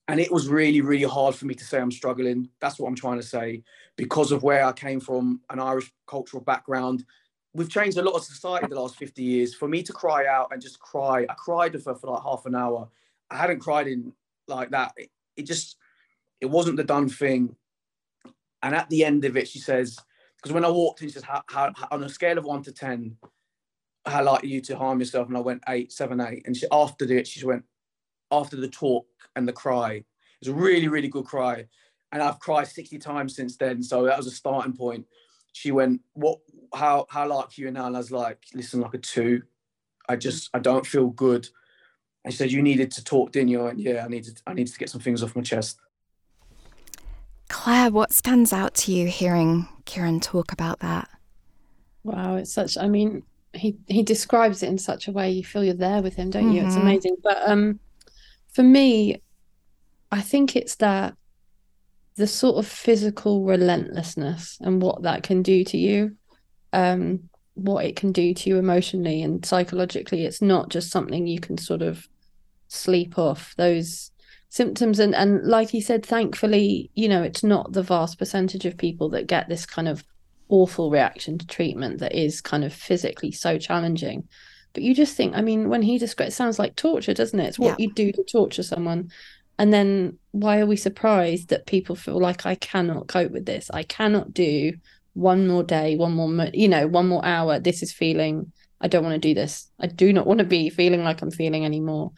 [0.07, 2.49] And it was really, really hard for me to say I'm struggling.
[2.59, 3.63] That's what I'm trying to say.
[3.95, 7.05] Because of where I came from, an Irish cultural background,
[7.53, 9.55] we've changed a lot of society the last 50 years.
[9.55, 12.45] For me to cry out and just cry, I cried with her for like half
[12.45, 12.87] an hour.
[13.31, 14.13] I hadn't cried in
[14.47, 14.93] like that.
[14.97, 15.77] It, it just,
[16.39, 17.55] it wasn't the done thing.
[18.61, 19.97] And at the end of it, she says,
[20.37, 22.71] because when I walked in, she says, how, how, on a scale of one to
[22.71, 23.17] 10,
[24.05, 25.27] how like you to harm yourself?
[25.27, 26.43] And I went eight, seven, eight.
[26.45, 27.63] And she, after it, she went,
[28.31, 30.05] after the talk and the cry, it
[30.41, 31.65] was a really, really good cry.
[32.11, 33.83] And I've cried 60 times since then.
[33.83, 35.05] So that was a starting point.
[35.53, 36.39] She went, what,
[36.73, 37.87] how, how like you now?
[37.87, 39.41] And I was like, listen, like a two.
[40.07, 41.47] I just, I don't feel good.
[42.23, 43.65] And she said, you needed to talk, didn't you?
[43.65, 45.79] And yeah, I needed, I needed to get some things off my chest.
[47.49, 51.09] Clare, what stands out to you hearing Ciaran talk about that?
[52.03, 52.77] Wow, it's such.
[52.77, 53.23] I mean,
[53.55, 56.51] he he describes it in such a way you feel you're there with him, don't
[56.51, 56.59] you?
[56.59, 56.67] Mm-hmm.
[56.67, 57.17] It's amazing.
[57.23, 57.79] But um,
[58.53, 59.21] for me,
[60.11, 61.15] I think it's that
[62.15, 66.15] the sort of physical relentlessness and what that can do to you,
[66.71, 70.25] um, what it can do to you emotionally and psychologically.
[70.25, 72.07] It's not just something you can sort of
[72.67, 73.53] sleep off.
[73.57, 74.11] Those
[74.49, 78.77] symptoms and and like he said thankfully you know it's not the vast percentage of
[78.77, 80.05] people that get this kind of
[80.49, 84.27] awful reaction to treatment that is kind of physically so challenging.
[84.73, 87.47] But you just think i mean when he describes it sounds like torture doesn't it?
[87.47, 87.85] It's what yeah.
[87.85, 89.11] you do to torture someone.
[89.57, 93.71] And then why are we surprised that people feel like i cannot cope with this.
[93.71, 94.73] I cannot do
[95.13, 97.59] one more day one more you know one more hour.
[97.59, 99.69] This is feeling i don't want to do this.
[99.79, 102.11] I do not want to be feeling like i'm feeling anymore.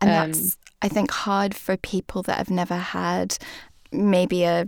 [0.00, 3.36] And um, that's I think, hard for people that have never had
[3.92, 4.66] maybe a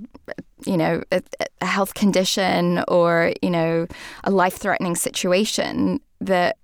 [0.66, 1.22] you know a,
[1.60, 3.86] a health condition or you know
[4.24, 6.56] a life threatening situation that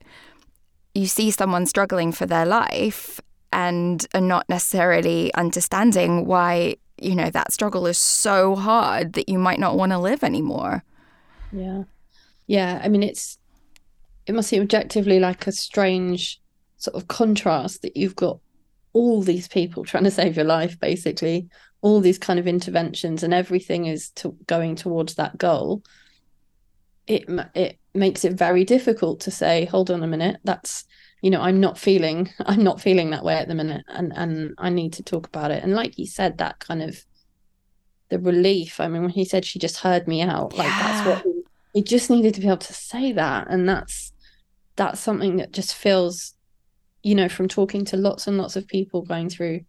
[0.95, 3.21] you see someone struggling for their life
[3.53, 9.39] and are not necessarily understanding why you know that struggle is so hard that you
[9.39, 10.83] might not want to live anymore.
[11.53, 11.85] Yeah.
[12.47, 13.39] Yeah i mean it's
[14.27, 16.41] it must seem objectively like a strange
[16.77, 18.39] sort of contrast that you've got
[18.93, 21.49] all these people trying to save your life basically
[21.81, 25.83] all these kind of interventions and everything is to, going towards that goal
[27.07, 30.85] it it makes it very difficult to say hold on a minute that's
[31.23, 34.55] you know i'm not feeling i'm not feeling that way at the minute and and
[34.59, 37.05] i need to talk about it and like you said that kind of
[38.11, 40.83] the relief i mean when he said she just heard me out like yeah.
[40.83, 41.35] that's what
[41.75, 44.13] he just needed to be able to say that and that's
[44.77, 46.35] that's something that just feels
[47.03, 49.61] you know from talking to lots and lots of people going through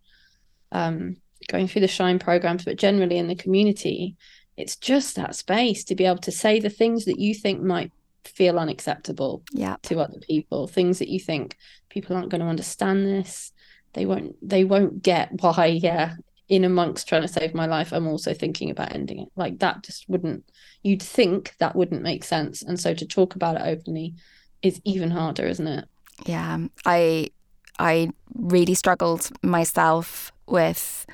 [0.72, 1.16] um
[1.48, 4.16] going through the shine programs but generally in the community
[4.58, 7.92] it's just that space to be able to say the things that you think might
[8.26, 9.78] feel unacceptable yeah.
[9.82, 11.58] to other people things that you think
[11.90, 13.52] people aren't going to understand this.
[13.94, 16.16] They won't they won't get why yeah
[16.48, 19.30] in amongst trying to save my life i'm also thinking about ending it.
[19.36, 20.46] Like that just wouldn't
[20.84, 22.62] you'd think that wouldn't make sense.
[22.62, 24.16] And so to talk about it openly
[24.62, 25.86] is even harder isn't it?
[26.26, 27.32] Yeah, I
[27.80, 31.06] I really struggled myself with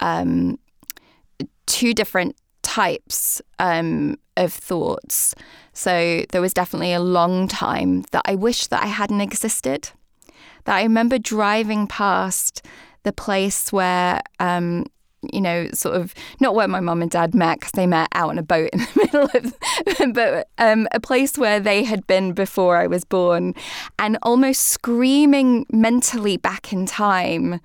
[0.00, 0.58] um,
[1.66, 5.34] two different types um, of thoughts.
[5.72, 9.90] So there was definitely a long time that I wish that I hadn't existed.
[10.64, 12.64] That I remember driving past
[13.02, 14.86] the place where um,
[15.32, 18.30] you know, sort of not where my mum and dad met because they met out
[18.30, 22.32] on a boat in the middle of, but um, a place where they had been
[22.32, 23.54] before I was born,
[23.98, 27.60] and almost screaming mentally back in time,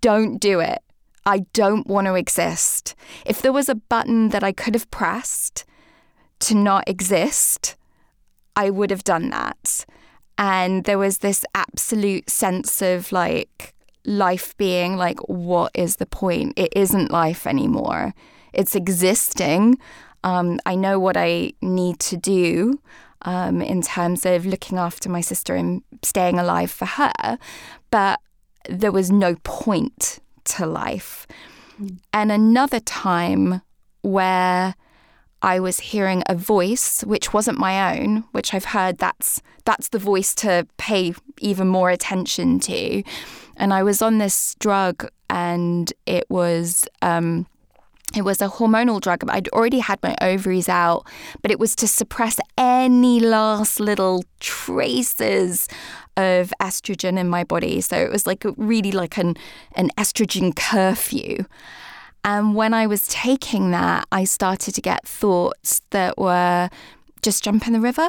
[0.00, 0.80] "Don't do it!
[1.26, 2.94] I don't want to exist."
[3.26, 5.64] If there was a button that I could have pressed
[6.40, 7.76] to not exist,
[8.56, 9.84] I would have done that.
[10.38, 16.54] And there was this absolute sense of like, life being like, what is the point?
[16.56, 18.14] It isn't life anymore.
[18.52, 19.78] It's existing.
[20.24, 22.80] Um, I know what I need to do
[23.22, 27.38] um, in terms of looking after my sister and staying alive for her,
[27.90, 28.20] but
[28.68, 31.26] there was no point to life.
[31.80, 31.98] Mm.
[32.12, 33.62] And another time
[34.02, 34.74] where
[35.42, 39.98] I was hearing a voice which wasn't my own, which I've heard that's that's the
[39.98, 43.02] voice to pay even more attention to.
[43.62, 46.84] And I was on this drug, and it was.
[47.00, 47.46] Um,
[48.14, 49.24] it was a hormonal drug.
[49.30, 51.06] I'd already had my ovaries out,
[51.40, 55.66] but it was to suppress any last little traces
[56.18, 57.80] of estrogen in my body.
[57.80, 59.36] So it was like a, really like an
[59.76, 61.44] an estrogen curfew.
[62.24, 66.68] And when I was taking that, I started to get thoughts that were
[67.22, 68.08] just jump in the river.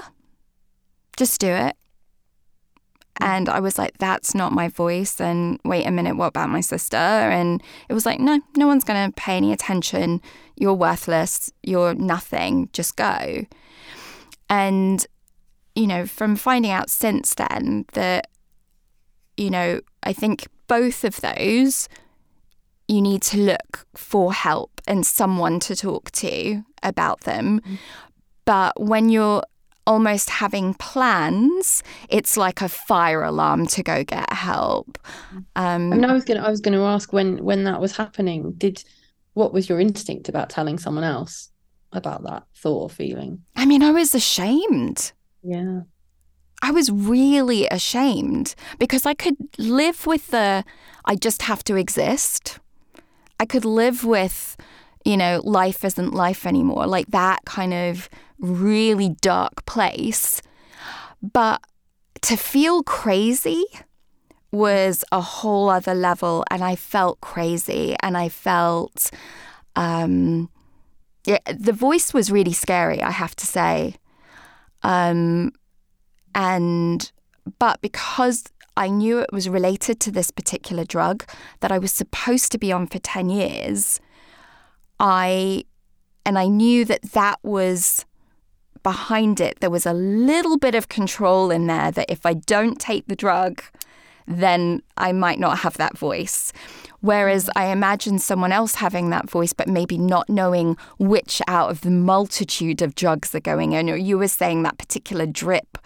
[1.15, 1.75] Just do it.
[3.17, 5.21] And I was like, that's not my voice.
[5.21, 6.97] And wait a minute, what about my sister?
[6.97, 10.21] And it was like, no, no one's going to pay any attention.
[10.55, 11.51] You're worthless.
[11.61, 12.69] You're nothing.
[12.73, 13.45] Just go.
[14.49, 15.05] And,
[15.75, 18.27] you know, from finding out since then that,
[19.37, 21.87] you know, I think both of those,
[22.87, 27.61] you need to look for help and someone to talk to about them.
[27.61, 27.77] Mm.
[28.45, 29.43] But when you're
[29.85, 34.97] almost having plans, it's like a fire alarm to go get help.
[35.55, 38.53] Um, I mean, I was gonna, I was gonna ask when when that was happening.
[38.57, 38.83] Did
[39.33, 41.49] what was your instinct about telling someone else
[41.91, 43.43] about that thought or feeling?
[43.55, 45.11] I mean, I was ashamed.
[45.43, 45.81] Yeah.
[46.61, 50.63] I was really ashamed because I could live with the
[51.05, 52.59] I just have to exist.
[53.39, 54.55] I could live with,
[55.03, 58.09] you know, life isn't life anymore, like that kind of
[58.43, 60.41] really dark place.
[61.21, 61.63] But
[62.21, 63.65] to feel crazy
[64.51, 66.45] was a whole other level.
[66.51, 69.09] And I felt crazy and I felt,
[69.75, 70.49] um,
[71.25, 73.95] yeah, the voice was really scary, I have to say.
[74.83, 75.53] Um,
[76.35, 77.11] and,
[77.57, 78.43] but because
[78.77, 81.25] I knew it was related to this particular drug
[81.61, 83.99] that I was supposed to be on for 10 years,
[84.99, 85.65] I,
[86.25, 88.05] and I knew that that was
[88.83, 92.79] behind it, there was a little bit of control in there that if I don't
[92.79, 93.63] take the drug,
[94.27, 96.53] then I might not have that voice.
[97.01, 101.81] Whereas I imagine someone else having that voice, but maybe not knowing which out of
[101.81, 103.89] the multitude of drugs are going in.
[103.89, 105.77] Or you were saying that particular drip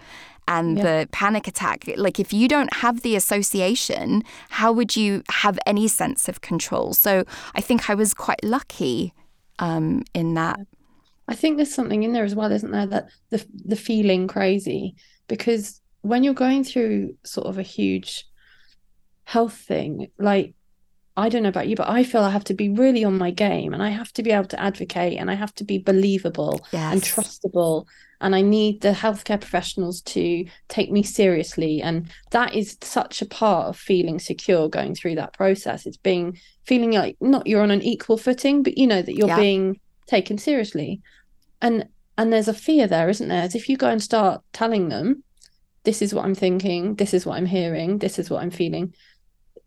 [0.46, 0.82] and yeah.
[0.82, 1.90] the panic attack.
[1.96, 6.94] Like, if you don't have the association, how would you have any sense of control?
[6.94, 7.24] So
[7.54, 9.12] I think I was quite lucky
[9.58, 10.60] um, in that.
[11.28, 12.86] I think there's something in there as well, isn't there?
[12.86, 14.96] That the the feeling crazy
[15.28, 18.24] because when you're going through sort of a huge
[19.24, 20.54] health thing, like
[21.18, 23.30] I don't know about you, but I feel I have to be really on my
[23.30, 26.64] game and I have to be able to advocate and I have to be believable
[26.72, 26.92] yes.
[26.92, 27.86] and trustable.
[28.20, 31.82] And I need the healthcare professionals to take me seriously.
[31.82, 35.86] And that is such a part of feeling secure going through that process.
[35.86, 39.28] It's being feeling like not you're on an equal footing, but you know that you're
[39.28, 39.36] yeah.
[39.36, 41.02] being taken seriously
[41.60, 43.42] and and there's a fear there isn't there?
[43.42, 45.22] As if you go and start telling them
[45.88, 48.94] this is what i'm thinking this is what i'm hearing this is what i'm feeling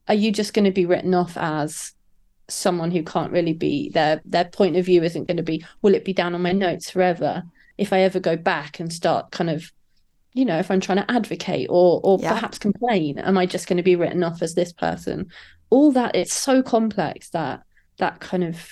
[0.08, 1.94] are you just going to be written off as
[2.48, 5.96] someone who can't really be their their point of view isn't going to be will
[5.96, 7.42] it be down on my notes forever
[7.80, 9.72] if i ever go back and start kind of
[10.34, 12.34] you know if i'm trying to advocate or or yeah.
[12.34, 13.18] perhaps complain?
[13.18, 15.32] Am i just going to be written off as this person?
[15.70, 17.64] All that it's so complex that
[17.98, 18.70] that kind of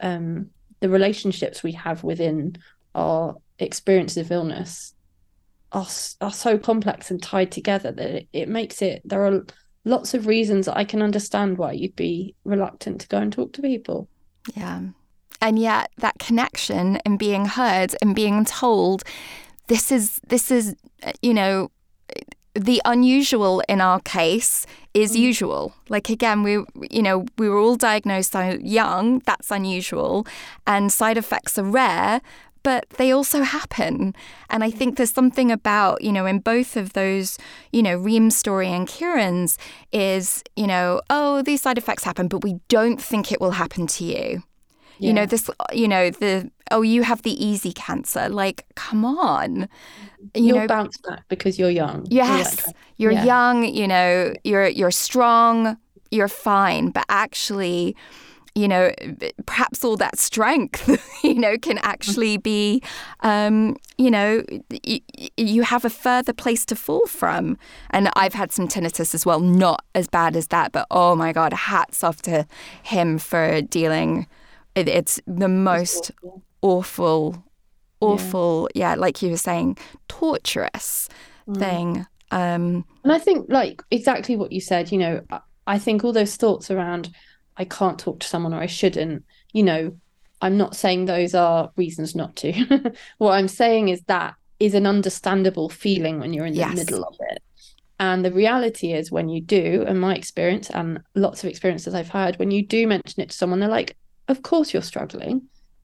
[0.00, 0.50] um
[0.86, 2.56] the relationships we have within
[2.94, 4.94] our experiences of illness
[5.72, 5.88] are,
[6.20, 9.44] are so complex and tied together that it, it makes it there are
[9.84, 13.62] lots of reasons I can understand why you'd be reluctant to go and talk to
[13.62, 14.08] people.
[14.54, 14.82] Yeah.
[15.40, 19.02] And yet that connection and being heard and being told
[19.66, 21.72] this is this is uh, you know
[22.54, 24.66] the unusual in our case
[24.96, 25.20] is mm.
[25.20, 25.74] usual.
[25.88, 26.52] Like again, we
[26.90, 29.20] you know we were all diagnosed so young.
[29.20, 30.26] That's unusual,
[30.66, 32.20] and side effects are rare,
[32.62, 34.14] but they also happen.
[34.50, 37.38] And I think there's something about you know in both of those
[37.72, 39.58] you know Rime's story and Ciaran's
[39.92, 43.86] is you know oh these side effects happen, but we don't think it will happen
[43.86, 44.42] to you.
[44.98, 45.08] Yeah.
[45.08, 48.28] You know, this, you know, the, oh, you have the easy cancer.
[48.28, 49.68] Like, come on.
[50.34, 52.06] You You'll know, bounce back because you're young.
[52.10, 52.72] Yes.
[52.96, 53.24] You're, yeah.
[53.24, 55.76] young, you know, you're, you're strong,
[56.10, 56.90] you're fine.
[56.90, 57.94] But actually,
[58.56, 58.90] you know,
[59.44, 60.88] perhaps all that strength,
[61.22, 62.82] you know, can actually be,
[63.20, 64.42] um, you know,
[64.86, 65.02] y-
[65.36, 67.58] you have a further place to fall from.
[67.90, 71.32] And I've had some tinnitus as well, not as bad as that, but oh my
[71.32, 72.46] God, hats off to
[72.82, 74.26] him for dealing
[74.76, 76.12] it, it's the most
[76.62, 77.42] awful,
[78.00, 78.90] awful, yeah.
[78.90, 78.94] yeah.
[78.94, 81.08] like you were saying, torturous
[81.48, 81.58] mm.
[81.58, 82.06] thing.
[82.30, 85.22] Um, and I think, like, exactly what you said, you know,
[85.66, 87.10] I think all those thoughts around,
[87.56, 89.96] I can't talk to someone or I shouldn't, you know,
[90.42, 92.92] I'm not saying those are reasons not to.
[93.18, 96.76] what I'm saying is that is an understandable feeling when you're in the yes.
[96.76, 97.42] middle of it.
[97.98, 102.10] And the reality is, when you do, and my experience and lots of experiences I've
[102.10, 103.96] had, when you do mention it to someone, they're like,
[104.28, 105.42] of course you're struggling.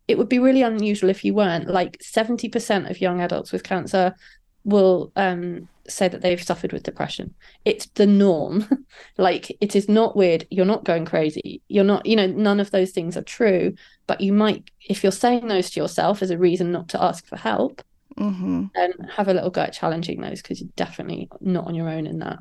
[0.09, 1.69] It would be really unusual if you weren't.
[1.69, 4.15] Like 70% of young adults with cancer
[4.65, 7.35] will um, say that they've suffered with depression.
[7.65, 8.85] It's the norm.
[9.19, 10.47] like it is not weird.
[10.51, 11.63] You're not going crazy.
[11.69, 13.75] You're not, you know, none of those things are true.
[14.07, 17.27] But you might, if you're saying those to yourself as a reason not to ask
[17.27, 17.83] for help,
[18.19, 18.65] mm-hmm.
[18.75, 22.07] and have a little go at challenging those because you're definitely not on your own
[22.07, 22.39] in that.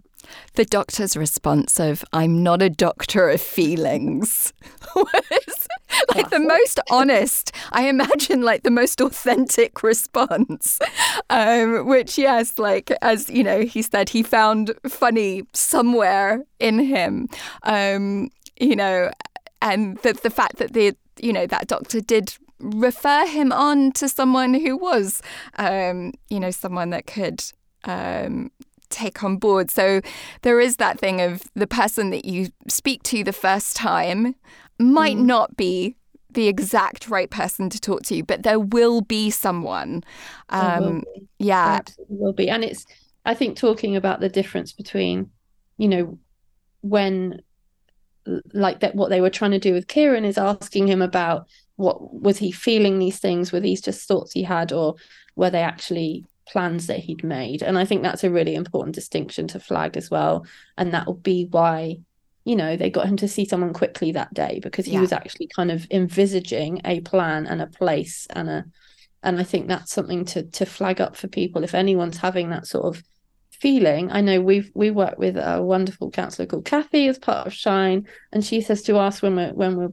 [0.55, 4.53] The doctor's response of "I'm not a doctor of feelings"
[4.95, 5.67] was
[6.15, 7.51] like the most honest.
[7.71, 10.79] I imagine like the most authentic response,
[11.29, 17.27] um, which yes, like as you know, he said he found funny somewhere in him.
[17.63, 19.11] Um, you know,
[19.61, 24.07] and the the fact that the you know that doctor did refer him on to
[24.07, 25.21] someone who was,
[25.57, 27.43] um, you know, someone that could
[27.85, 28.51] um,
[28.91, 29.71] take on board.
[29.71, 30.01] So
[30.41, 34.35] there is that thing of the person that you speak to the first time
[34.79, 35.25] might mm.
[35.25, 35.95] not be
[36.29, 40.03] the exact right person to talk to, but there will be someone.
[40.49, 41.27] Um, be.
[41.39, 42.85] Yeah, Absolutely will be, and it's.
[43.23, 45.29] I think talking about the difference between,
[45.77, 46.17] you know,
[46.81, 47.41] when
[48.53, 52.13] like that what they were trying to do with Ciaran is asking him about what
[52.13, 54.95] was he feeling these things were these just thoughts he had or
[55.35, 57.63] were they actually plans that he'd made.
[57.63, 60.45] And i think that's a really important distinction to flag as well.
[60.77, 61.97] And that will be why
[62.43, 65.01] you know they got him to see someone quickly that day because he yeah.
[65.01, 68.65] was actually kind of envisaging a plan and a place and a
[69.21, 71.63] and i think that's something to to flag up for people.
[71.63, 73.03] If anyone's having that sort of
[73.51, 77.53] feeling i know we've we work with a wonderful counselor called kathy as part of
[77.53, 79.91] shine and she says to us when we're when we're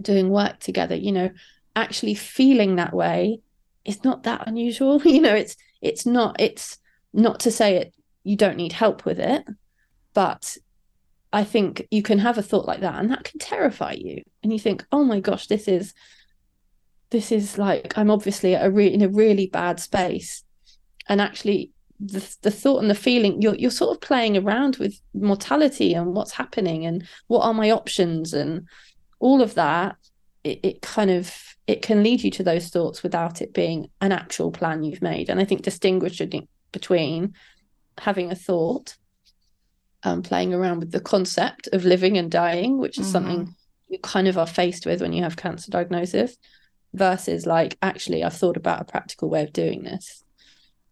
[0.00, 1.28] doing work together you know
[1.76, 3.38] actually feeling that way
[3.84, 6.78] is not that unusual you know it's it's not it's
[7.12, 9.44] not to say it you don't need help with it
[10.14, 10.56] but
[11.32, 14.22] i think you can have a thought like that and that can terrify you.
[14.42, 15.94] And you think oh my gosh this is
[17.10, 20.44] this is like i'm obviously a re- in a really bad space.
[21.08, 24.98] And actually the, the thought and the feeling you're you're sort of playing around with
[25.12, 28.66] mortality and what's happening and what are my options and
[29.18, 29.96] all of that
[30.42, 31.34] it, it kind of
[31.70, 35.28] it can lead you to those thoughts without it being an actual plan you've made.
[35.28, 37.34] And I think distinguishing between
[37.96, 38.96] having a thought,
[40.02, 43.12] um, playing around with the concept of living and dying, which is mm-hmm.
[43.12, 43.54] something
[43.88, 46.36] you kind of are faced with when you have cancer diagnosis,
[46.92, 50.24] versus like, actually, I've thought about a practical way of doing this.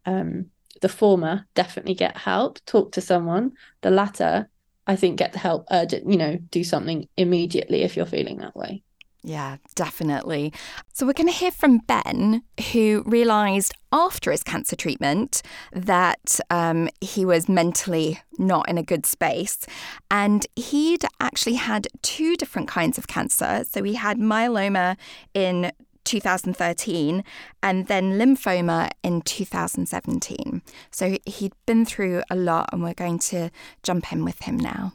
[0.05, 0.45] Um,
[0.81, 3.51] the former, definitely get help, talk to someone.
[3.81, 4.47] The latter,
[4.87, 8.55] I think, get the help urgent, you know, do something immediately if you're feeling that
[8.55, 8.81] way.
[9.21, 10.53] Yeah, definitely.
[10.93, 15.41] So, we're going to hear from Ben, who realised after his cancer treatment
[15.73, 19.65] that um, he was mentally not in a good space.
[20.09, 23.65] And he'd actually had two different kinds of cancer.
[23.69, 24.95] So, he had myeloma
[25.33, 25.73] in
[26.05, 27.23] 2013
[27.61, 30.61] and then lymphoma in 2017.
[30.91, 33.49] So, he'd been through a lot, and we're going to
[33.83, 34.93] jump in with him now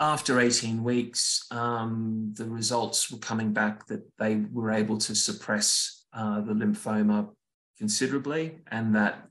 [0.00, 6.04] after 18 weeks, um, the results were coming back that they were able to suppress
[6.12, 7.30] uh, the lymphoma
[7.76, 9.28] considerably and that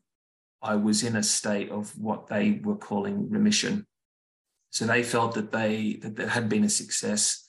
[0.62, 3.86] I was in a state of what they were calling remission.
[4.72, 7.46] So they felt that they that there had been a success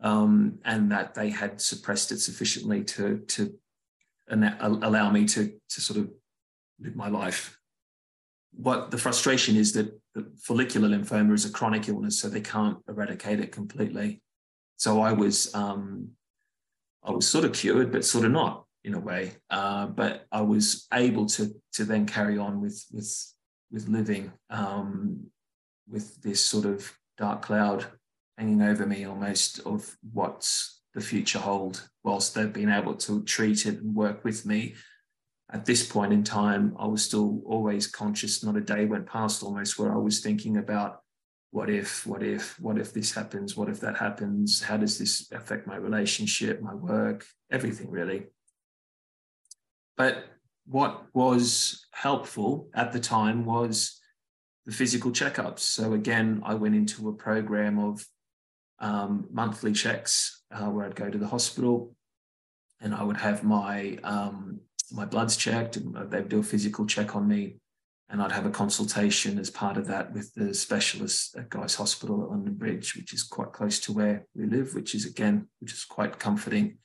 [0.00, 3.58] um, and that they had suppressed it sufficiently to to
[4.28, 6.10] allow me to to sort of
[6.80, 7.58] live my life.
[8.52, 10.01] What the frustration is that
[10.40, 14.22] follicular lymphoma is a chronic illness, so they can't eradicate it completely.
[14.76, 16.10] So I was, um,
[17.02, 19.32] I was sort of cured, but sort of not in a way.
[19.50, 23.10] Uh, but I was able to to then carry on with with
[23.70, 25.26] with living um,
[25.88, 27.86] with this sort of dark cloud
[28.38, 31.88] hanging over me, almost of what's the future hold.
[32.02, 34.74] Whilst they've been able to treat it and work with me
[35.52, 38.42] at this point in time, I was still always conscious.
[38.42, 41.00] Not a day went past almost where I was thinking about
[41.50, 43.54] what if, what if, what if this happens?
[43.54, 44.62] What if that happens?
[44.62, 48.24] How does this affect my relationship, my work, everything really?
[49.98, 50.24] But
[50.64, 54.00] what was helpful at the time was
[54.64, 55.58] the physical checkups.
[55.58, 58.06] So again, I went into a program of
[58.78, 61.94] um, monthly checks uh, where I'd go to the hospital
[62.80, 64.60] and I would have my um,
[64.92, 65.78] my blood's checked,
[66.10, 67.56] they'd do a physical check on me,
[68.08, 72.22] and I'd have a consultation as part of that with the specialist at Guy's Hospital
[72.22, 75.72] at London Bridge, which is quite close to where we live, which is again, which
[75.72, 76.78] is quite comforting.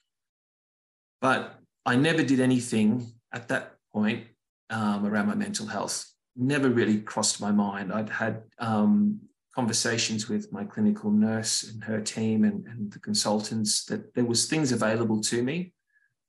[1.22, 4.26] But I never did anything at that point
[4.70, 6.06] um, around my mental health.
[6.36, 7.92] Never really crossed my mind.
[7.92, 9.20] I'd had um,
[9.54, 14.46] conversations with my clinical nurse and her team and, and the consultants that there was
[14.46, 15.74] things available to me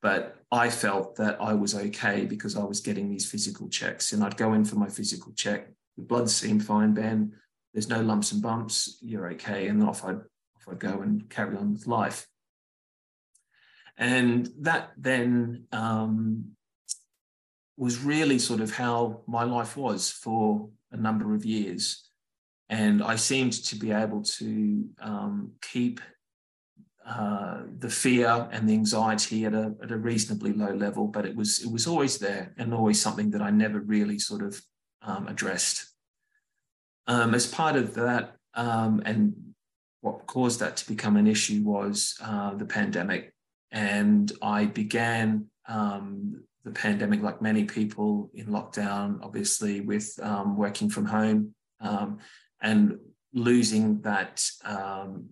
[0.01, 4.12] but I felt that I was okay because I was getting these physical checks.
[4.12, 5.68] And I'd go in for my physical check.
[5.96, 7.32] The blood seemed fine, Ben.
[7.74, 8.99] There's no lumps and bumps.
[9.03, 9.68] You're okay.
[9.68, 12.26] And off I'd, off I'd go and carry on with life.
[13.96, 16.53] And that then um,
[17.76, 22.09] was really sort of how my life was for a number of years.
[22.68, 26.01] And I seemed to be able to um, keep
[27.09, 31.34] uh, the fear and the anxiety at a, at a reasonably low level, but it
[31.34, 34.61] was it was always there and always something that I never really sort of
[35.00, 35.86] um, addressed.
[37.06, 39.32] Um, as part of that, um, and
[40.02, 43.32] what caused that to become an issue was uh, the pandemic,
[43.70, 50.90] and I began um, the pandemic, like many people in lockdown, obviously with um, working
[50.90, 52.18] from home um,
[52.61, 52.98] and
[53.32, 54.44] losing that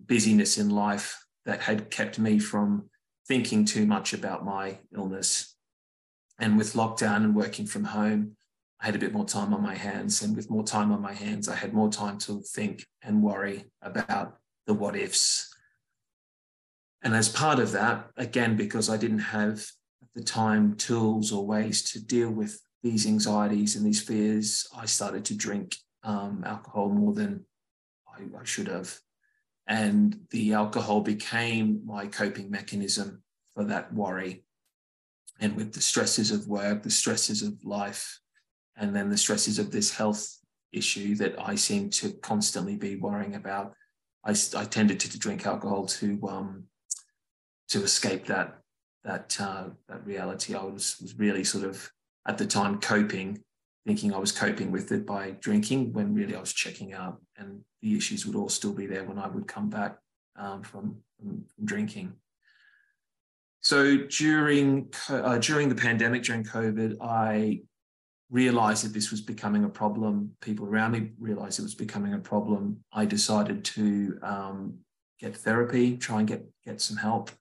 [0.07, 2.89] busyness in life that had kept me from
[3.27, 5.55] thinking too much about my illness.
[6.39, 8.35] And with lockdown and working from home,
[8.81, 10.21] I had a bit more time on my hands.
[10.21, 13.65] And with more time on my hands, I had more time to think and worry
[13.81, 14.37] about
[14.67, 15.55] the what ifs.
[17.01, 19.65] And as part of that, again, because I didn't have
[20.15, 25.23] the time tools or ways to deal with these anxieties and these fears, I started
[25.25, 27.45] to drink um, alcohol more than
[28.07, 28.99] I, I should have.
[29.67, 33.21] And the alcohol became my coping mechanism
[33.53, 34.43] for that worry.
[35.39, 38.19] And with the stresses of work, the stresses of life,
[38.77, 40.37] and then the stresses of this health
[40.71, 43.73] issue that I seem to constantly be worrying about,
[44.23, 46.63] I, I tended to, to, drink alcohol to um,
[47.69, 48.59] to escape that
[49.03, 50.55] that uh, that reality.
[50.55, 51.89] I was was really sort of
[52.27, 53.43] at the time coping
[53.87, 57.61] thinking I was coping with it by drinking when really I was checking out and
[57.81, 59.97] the issues would all still be there when I would come back
[60.35, 62.11] um, from, from, drinking.
[63.61, 67.61] So during uh, during the pandemic, during COVID, I
[68.29, 70.31] realized that this was becoming a problem.
[70.41, 72.83] People around me realized it was becoming a problem.
[72.91, 74.79] I decided to um,
[75.17, 77.31] get therapy, try and get get some help.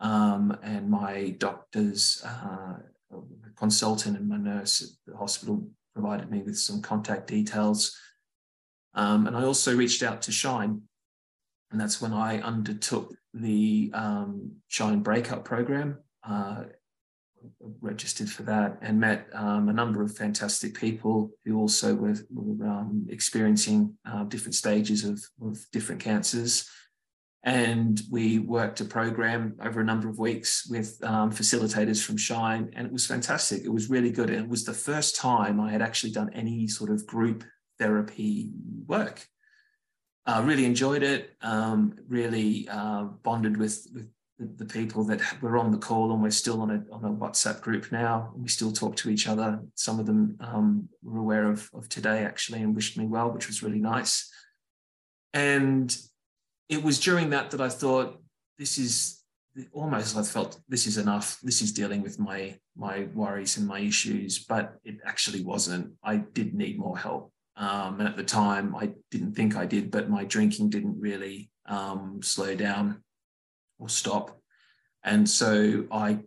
[0.00, 2.74] Um, and my doctors, uh,
[3.56, 5.66] consultant, and my nurse at the hospital
[5.96, 7.96] provided me with some contact details.
[8.92, 10.82] Um, and I also reached out to Shine,
[11.70, 15.98] and that's when I undertook the um, Shine Breakout Program.
[16.22, 16.64] Uh,
[17.80, 22.66] registered for that and met um, a number of fantastic people who also were, were
[22.66, 26.68] um, experiencing uh, different stages of, of different cancers.
[27.46, 32.72] And we worked a program over a number of weeks with um, facilitators from Shine,
[32.74, 33.62] and it was fantastic.
[33.64, 34.30] It was really good.
[34.30, 37.44] And it was the first time I had actually done any sort of group
[37.78, 38.50] therapy
[38.86, 39.24] work.
[40.26, 44.08] I uh, really enjoyed it, um, really uh, bonded with, with
[44.40, 47.14] the, the, people that were on the call, and we're still on a, on a
[47.14, 48.32] WhatsApp group now.
[48.34, 49.60] We still talk to each other.
[49.76, 53.46] Some of them um, were aware of, of today actually and wished me well, which
[53.46, 54.28] was really nice.
[55.32, 55.96] And
[56.68, 58.20] it was during that that I thought,
[58.58, 59.22] this is
[59.72, 61.38] almost I felt this is enough.
[61.42, 65.92] This is dealing with my my worries and my issues, but it actually wasn't.
[66.02, 67.32] I did need more help.
[67.56, 71.50] Um, and at the time, I didn't think I did, but my drinking didn't really
[71.66, 73.02] um, slow down
[73.78, 74.38] or stop.
[75.02, 76.18] And so I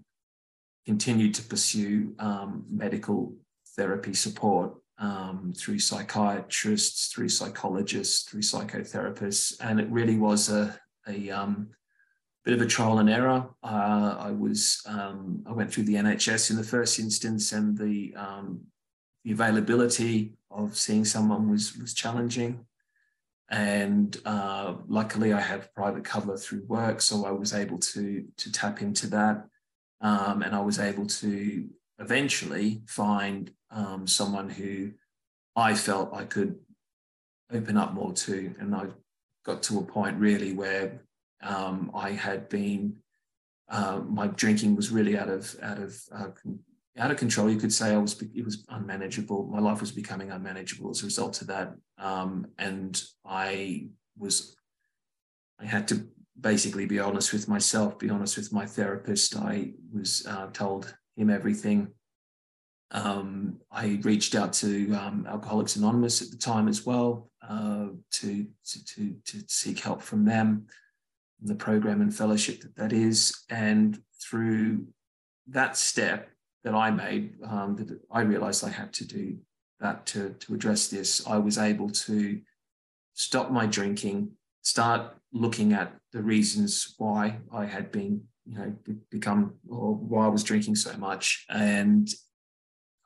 [0.88, 3.36] continued to pursue um, medical
[3.76, 10.78] therapy support um, through psychiatrists, through psychologists, through psychotherapists, and it really was a,
[11.08, 11.70] a um,
[12.44, 13.48] bit of a trial and error.
[13.64, 18.14] Uh, I was um, I went through the NHS in the first instance, and the
[18.16, 18.62] um,
[19.24, 22.66] the availability of seeing someone was was challenging.
[23.52, 28.52] And uh, luckily, I have private cover through work, so I was able to to
[28.52, 29.46] tap into that,
[30.02, 31.70] um, and I was able to
[32.00, 34.92] eventually find um, someone who
[35.56, 36.58] I felt I could
[37.52, 38.54] open up more to.
[38.60, 38.88] And I
[39.46, 41.02] got to a point really where
[41.42, 42.98] um, I had been,
[43.70, 46.30] uh, my drinking was really out of out of uh,
[46.98, 47.50] out of control.
[47.50, 49.48] You could say I was it was unmanageable.
[49.48, 53.88] My life was becoming unmanageable as a result of that, um, and I
[54.18, 54.56] was
[55.60, 56.08] I had to
[56.40, 59.36] basically be honest with myself, be honest with my therapist.
[59.36, 61.90] I was uh, told him everything
[62.92, 68.48] um, I reached out to um, Alcoholics Anonymous at the time as well uh, to,
[68.66, 70.66] to, to, to, seek help from them,
[71.42, 73.44] the program and fellowship that that is.
[73.50, 74.88] And through
[75.48, 76.30] that step
[76.64, 79.38] that I made, um, that I realized I had to do
[79.80, 82.42] that to, to address this, I was able to
[83.14, 84.32] stop my drinking,
[84.64, 88.76] start looking at the reasons why I had been, you know,
[89.12, 92.10] become or why I was drinking so much and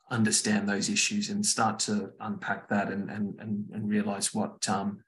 [0.10, 5.04] understand those issues and start to unpack that and and and, and realize what um,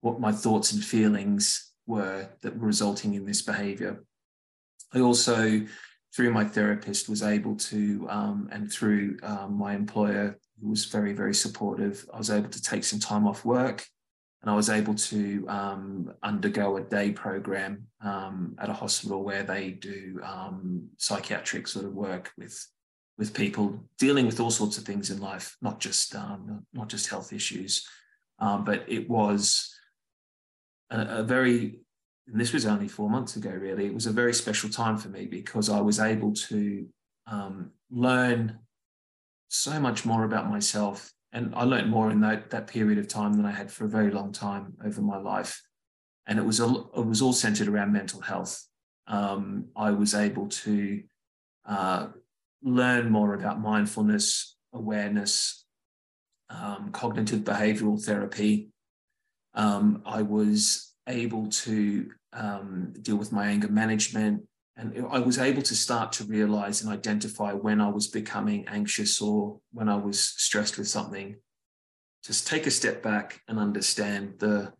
[0.00, 4.04] what my thoughts and feelings were that were resulting in this behavior.
[4.92, 5.66] I also
[6.14, 11.12] through my therapist, was able to, um, and through um, my employer, who was very,
[11.12, 13.84] very supportive, I was able to take some time off work
[14.44, 19.42] and I was able to um, undergo a day program um, at a hospital where
[19.42, 22.54] they do um, psychiatric sort of work with
[23.16, 27.08] with people dealing with all sorts of things in life, not just um, not just
[27.08, 27.88] health issues.
[28.38, 29.74] Um, but it was
[30.90, 31.78] a, a very
[32.26, 33.48] and this was only four months ago.
[33.48, 36.86] Really, it was a very special time for me because I was able to
[37.26, 38.58] um, learn
[39.48, 43.34] so much more about myself and I learned more in that that period of time
[43.34, 45.60] than I had for a very long time over my life.
[46.26, 46.66] And it was a,
[46.96, 48.66] it was all centered around mental health.
[49.06, 51.02] Um, I was able to
[51.66, 52.06] uh,
[52.62, 55.66] learn more about mindfulness, awareness,
[56.48, 58.70] um, cognitive behavioral therapy.
[59.54, 64.44] Um, I was able to um, deal with my anger management,
[64.76, 69.20] and I was able to start to realize and identify when I was becoming anxious
[69.20, 71.36] or when I was stressed with something.
[72.24, 74.72] Just take a step back and understand the,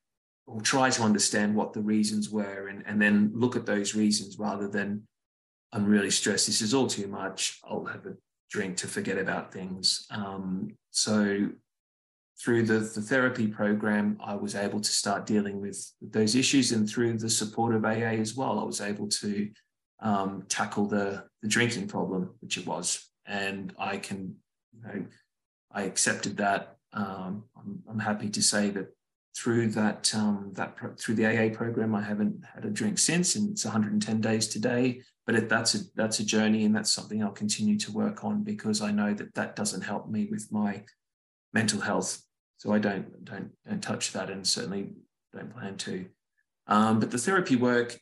[0.47, 4.39] or try to understand what the reasons were, and, and then look at those reasons
[4.39, 5.07] rather than,
[5.73, 6.47] I'm really stressed.
[6.47, 7.61] This is all too much.
[7.65, 8.15] I'll have a
[8.51, 10.07] drink to forget about things.
[10.11, 11.49] Um, so
[12.41, 16.73] through the, the therapy program, I was able to start dealing with those issues.
[16.73, 19.51] And through the support of AA as well, I was able to
[20.01, 23.11] um, tackle the, the drinking problem, which it was.
[23.27, 24.37] And I can,
[24.73, 25.07] you know,
[25.73, 26.77] I accepted that.
[26.93, 28.95] Um, I'm, I'm, happy to say that
[29.37, 33.51] through that um, that through the AA program, I haven't had a drink since, and
[33.51, 35.03] it's 110 days today.
[35.27, 38.81] But that's a that's a journey, and that's something I'll continue to work on because
[38.81, 40.85] I know that that doesn't help me with my
[41.53, 42.23] mental health.
[42.59, 44.91] So I don't don't don't touch that, and certainly
[45.33, 46.07] don't plan to.
[46.67, 47.99] Um, but the therapy work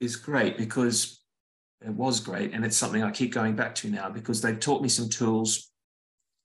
[0.00, 1.19] is great because
[1.82, 2.52] it was great.
[2.52, 5.70] And it's something I keep going back to now because they've taught me some tools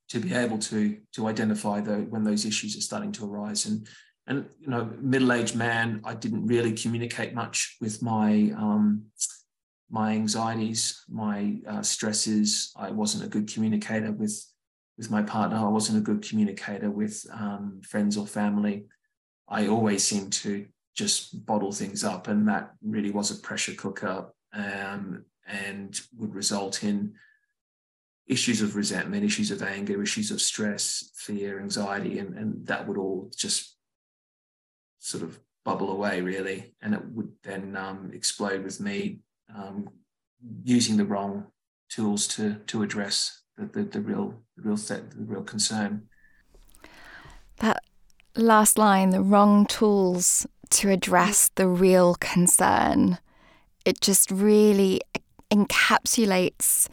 [0.09, 3.65] to be able to, to identify the, when those issues are starting to arise.
[3.65, 3.87] And,
[4.27, 9.05] and you know, middle-aged man, I didn't really communicate much with my, um,
[9.89, 12.71] my anxieties, my uh, stresses.
[12.77, 14.43] I wasn't a good communicator with,
[14.97, 15.57] with my partner.
[15.57, 18.85] I wasn't a good communicator with um, friends or family.
[19.49, 20.65] I always seemed to
[20.95, 26.83] just bottle things up, and that really was a pressure cooker um, and would result
[26.83, 27.13] in
[28.27, 32.97] issues of resentment, issues of anger, issues of stress, fear, anxiety, and, and that would
[32.97, 33.77] all just
[34.99, 36.73] sort of bubble away, really.
[36.81, 39.19] And it would then um, explode with me
[39.55, 39.89] um,
[40.63, 41.47] using the wrong
[41.89, 46.07] tools to to address the, the, the real the real th- the real concern.
[47.57, 47.83] That
[48.35, 53.19] last line, the wrong tools to address the real concern
[53.85, 55.01] it just really
[55.51, 56.87] encapsulates,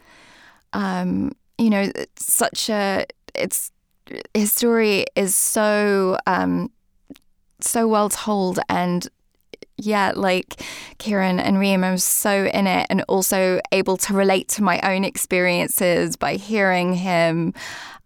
[0.73, 3.71] um, you know, such a, it's,
[4.33, 6.71] his story is so, um,
[7.59, 9.07] so well told and
[9.77, 10.61] yeah, like
[10.99, 15.03] Ciaran and Rime, I'm so in it and also able to relate to my own
[15.03, 17.53] experiences by hearing him.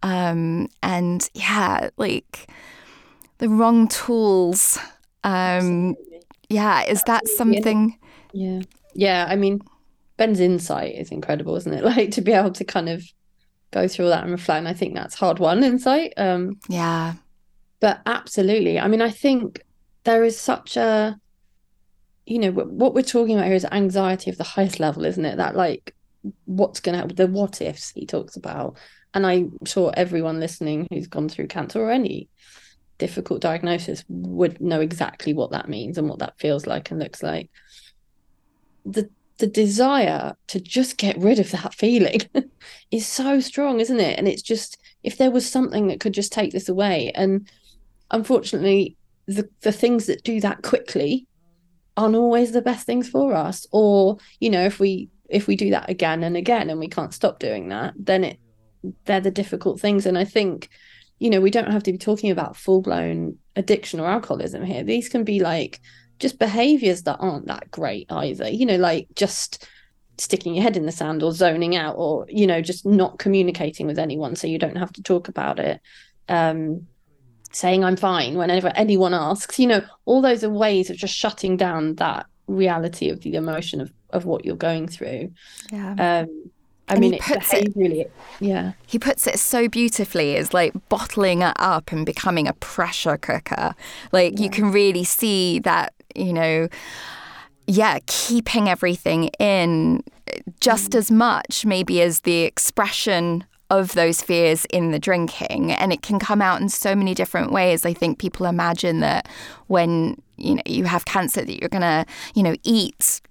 [0.02, 2.50] Um, and yeah, like
[3.40, 4.78] the wrong tools.
[5.24, 5.96] Um,
[6.50, 7.97] yeah, is that something?
[8.34, 8.61] Yeah.
[8.93, 9.25] Yeah.
[9.28, 9.61] I mean,
[10.17, 11.84] Ben's insight is incredible, isn't it?
[11.97, 13.03] Like to be able to kind of
[13.71, 14.59] go through all that and reflect.
[14.59, 16.13] And I think that's hard won insight.
[16.17, 17.13] Um, yeah.
[17.80, 18.80] But absolutely.
[18.80, 19.61] I mean, I think
[20.03, 21.17] there is such a,
[22.25, 25.38] you know, what we're talking about here is anxiety of the highest level, isn't it?
[25.38, 25.95] That like,
[26.45, 28.78] what's going to happen, the what ifs he talks about.
[29.13, 32.30] And I'm sure everyone listening who's gone through cancer or any
[32.97, 37.21] difficult diagnosis would know exactly what that means and what that feels like and looks
[37.21, 37.49] like
[38.88, 42.22] the the desire to just get rid of that feeling
[42.92, 44.18] is so strong, isn't it?
[44.18, 47.12] And it's just if there was something that could just take this away.
[47.14, 47.48] And
[48.10, 51.28] unfortunately, the the things that do that quickly
[51.96, 53.68] aren't always the best things for us.
[53.72, 57.14] Or, you know, if we if we do that again and again and we can't
[57.14, 58.40] stop doing that, then it
[59.06, 60.06] they're the difficult things.
[60.06, 60.70] And I think,
[61.20, 64.84] you know, we don't have to be talking about full blown addiction or alcoholism here.
[64.84, 65.82] These can be like
[66.20, 68.49] just behaviors that aren't that great either.
[68.49, 69.68] You know like just
[70.18, 73.86] sticking your head in the sand or zoning out or you know just not communicating
[73.86, 75.82] with anyone so you don't have to talk about it.
[76.30, 76.88] Um
[77.53, 81.55] saying i'm fine whenever anyone asks you know all those are ways of just shutting
[81.55, 85.32] down that reality of the emotion of of what you're going through.
[85.72, 86.22] Yeah.
[86.22, 86.51] Um
[86.88, 88.74] I and mean, it behaviorally, it, yeah.
[88.86, 90.34] He puts it so beautifully.
[90.34, 93.76] It's like bottling it up and becoming a pressure cooker.
[94.12, 94.44] Like yeah.
[94.44, 96.70] you can really see that, you know,
[97.66, 100.04] yeah, keeping everything in
[100.60, 100.98] just mm.
[100.98, 106.20] as much maybe as the expression of those fears in the drinking and it can
[106.20, 109.28] come out in so many different ways i think people imagine that
[109.68, 113.22] when you know you have cancer that you're going to you know eat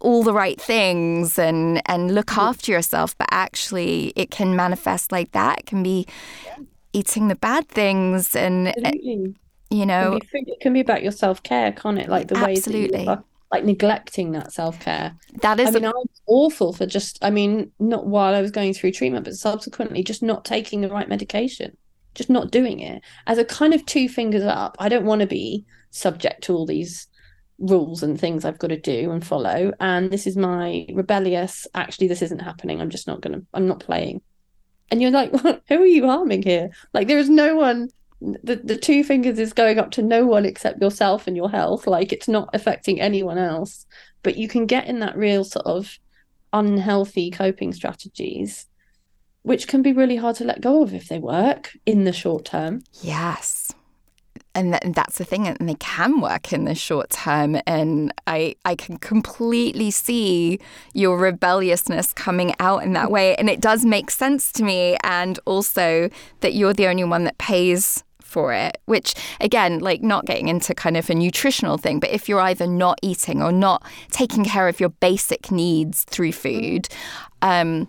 [0.00, 2.40] all the right things and and look mm-hmm.
[2.40, 6.06] after yourself but actually it can manifest like that it can be
[6.92, 9.34] eating the bad things and Absolutely.
[9.70, 12.34] you know it can, be, it can be about your self-care can't it like the
[12.34, 13.06] ways that Absolutely.
[13.50, 17.30] like neglecting that self-care that is I mean, a, I was awful for just, I
[17.30, 21.08] mean, not while I was going through treatment, but subsequently just not taking the right
[21.08, 21.76] medication,
[22.14, 24.76] just not doing it as a kind of two fingers up.
[24.78, 27.06] I don't want to be subject to all these
[27.62, 29.72] rules and things I've got to do and follow.
[29.80, 32.80] And this is my rebellious, actually, this isn't happening.
[32.80, 34.20] I'm just not going to, I'm not playing.
[34.90, 35.32] And you're like,
[35.68, 36.70] who are you harming here?
[36.92, 37.88] Like, there is no one.
[38.20, 41.88] The, the two fingers is going up to no one except yourself and your health.
[41.88, 43.86] Like, it's not affecting anyone else
[44.22, 45.98] but you can get in that real sort of
[46.52, 48.66] unhealthy coping strategies
[49.42, 52.44] which can be really hard to let go of if they work in the short
[52.44, 53.72] term Yes.
[54.54, 57.56] And, th- and that's the thing, and they can work in the short term.
[57.66, 60.60] And I, I can completely see
[60.92, 63.34] your rebelliousness coming out in that way.
[63.36, 64.98] And it does make sense to me.
[65.02, 70.24] And also that you're the only one that pays for it, which, again, like not
[70.24, 73.82] getting into kind of a nutritional thing, but if you're either not eating or not
[74.10, 76.88] taking care of your basic needs through food,
[77.42, 77.86] um,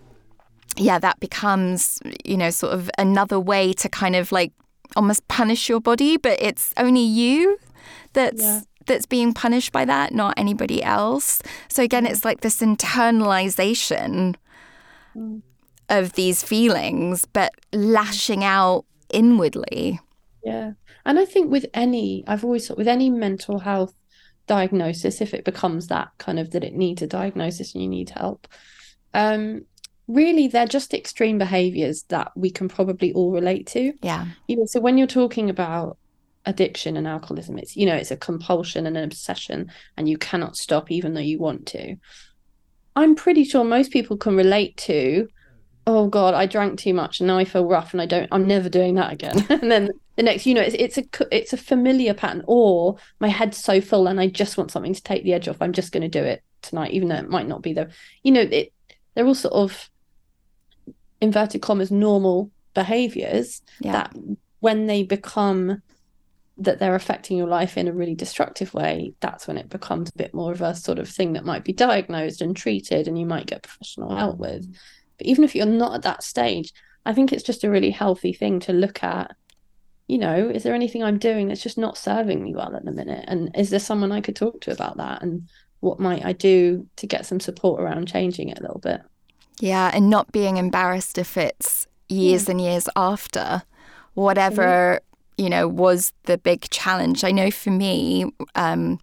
[0.76, 4.52] yeah, that becomes, you know, sort of another way to kind of like
[4.96, 7.58] almost punish your body, but it's only you
[8.12, 8.60] that's Yeah.
[8.86, 11.40] that's being punished by that, not anybody else.
[11.68, 14.34] So again, it's like this internalization
[15.16, 15.42] Mm.
[15.88, 20.00] of these feelings, but lashing out inwardly.
[20.42, 20.72] yeah
[21.06, 23.94] and i think with any i've always thought with any mental health
[24.46, 28.10] diagnosis if it becomes that kind of that it needs a diagnosis and you need
[28.10, 28.46] help
[29.14, 29.64] um
[30.06, 33.92] really they're just extreme behaviors that we can probably all relate to.
[34.02, 34.26] Yeah.
[34.48, 35.98] you know so when you're talking about
[36.46, 40.56] addiction and alcoholism it's you know it's a compulsion and an obsession and you cannot
[40.56, 41.96] stop even though you want to.
[42.96, 45.28] I'm pretty sure most people can relate to
[45.86, 48.46] oh god i drank too much and now i feel rough and i don't i'm
[48.46, 49.44] never doing that again.
[49.50, 53.28] And then the next you know it's, it's a it's a familiar pattern or my
[53.28, 55.92] head's so full and i just want something to take the edge off i'm just
[55.92, 57.90] going to do it tonight even though it might not be the
[58.22, 58.72] you know it
[59.14, 59.90] they're all sort of
[61.20, 63.92] inverted commas normal behaviors Yeah.
[63.92, 64.16] that
[64.60, 65.82] when they become
[66.56, 70.16] that they're affecting your life in a really destructive way that's when it becomes a
[70.16, 73.26] bit more of a sort of thing that might be diagnosed and treated and you
[73.26, 74.64] might get professional help with.
[75.18, 76.72] But even if you're not at that stage
[77.06, 79.36] i think it's just a really healthy thing to look at
[80.06, 82.92] you know is there anything i'm doing that's just not serving me well at the
[82.92, 83.24] minute?
[83.28, 85.22] And is there someone i could talk to about that?
[85.22, 85.48] And
[85.80, 89.00] what might i do to get some support around changing it a little bit
[89.60, 93.62] Yeah, and not being embarrassed if it's years and years after
[94.14, 95.00] whatever,
[95.36, 97.24] you know, was the big challenge.
[97.24, 99.00] I know for me, um,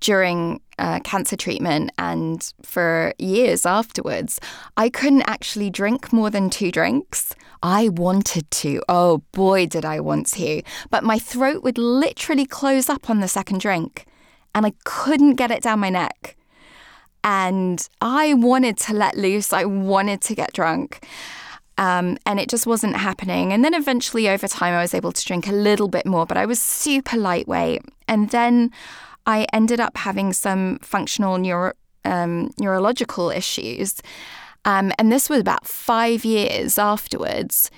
[0.00, 4.40] during uh, cancer treatment and for years afterwards,
[4.76, 7.34] I couldn't actually drink more than two drinks.
[7.62, 8.82] I wanted to.
[8.88, 10.62] Oh boy, did I want to.
[10.90, 14.06] But my throat would literally close up on the second drink
[14.54, 16.36] and I couldn't get it down my neck
[17.26, 19.52] and I wanted to let loose.
[19.52, 21.04] I wanted to get drunk.
[21.76, 23.52] Um, and it just wasn't happening.
[23.52, 26.38] And then eventually, over time, I was able to drink a little bit more, but
[26.38, 27.82] I was super lightweight.
[28.08, 28.70] And then
[29.26, 31.72] I ended up having some functional neuro,
[32.04, 34.00] um, neurological issues.
[34.64, 37.72] Um, and this was about five years afterwards.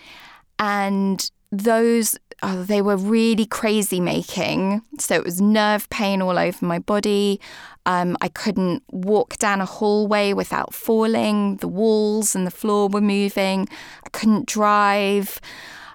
[0.58, 4.82] And those, oh, they were really crazy making.
[4.98, 7.40] So it was nerve pain all over my body.
[7.86, 11.56] Um, I couldn't walk down a hallway without falling.
[11.56, 13.68] The walls and the floor were moving.
[14.04, 15.40] I couldn't drive.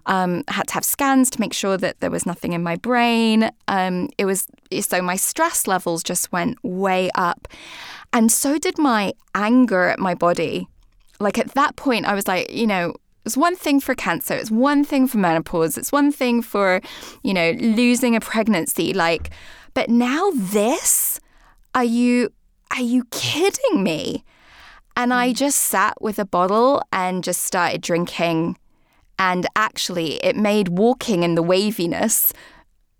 [0.06, 2.76] Um, I had to have scans to make sure that there was nothing in my
[2.76, 3.52] brain.
[3.68, 4.48] Um, it was
[4.82, 7.48] so my stress levels just went way up,
[8.12, 10.68] and so did my anger at my body.
[11.20, 12.96] Like at that point, I was like, you know,
[13.26, 16.82] it's one thing for cancer, it's one thing for menopause, it's one thing for,
[17.24, 18.94] you know, losing a pregnancy.
[18.94, 19.30] Like,
[19.74, 21.20] but now this,
[21.74, 22.30] are you
[22.76, 24.24] are you kidding me?
[24.96, 25.36] And I mm.
[25.36, 28.58] just sat with a bottle and just started drinking.
[29.20, 32.34] And actually, it made walking in the waviness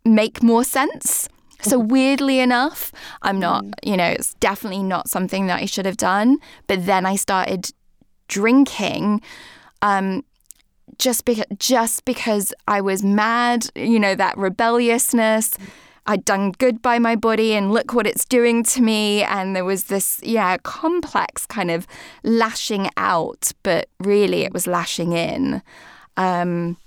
[0.06, 1.28] make more sense.
[1.62, 3.74] So, weirdly enough, I'm not, mm.
[3.84, 6.38] you know, it's definitely not something that I should have done.
[6.68, 7.72] But then I started
[8.28, 9.22] drinking
[9.84, 10.24] um,
[10.98, 15.54] just, beca- just because I was mad, you know, that rebelliousness.
[16.06, 19.24] I'd done good by my body and look what it's doing to me.
[19.24, 21.88] And there was this, yeah, complex kind of
[22.24, 25.62] lashing out, but really it was lashing in.
[26.18, 26.78] Um,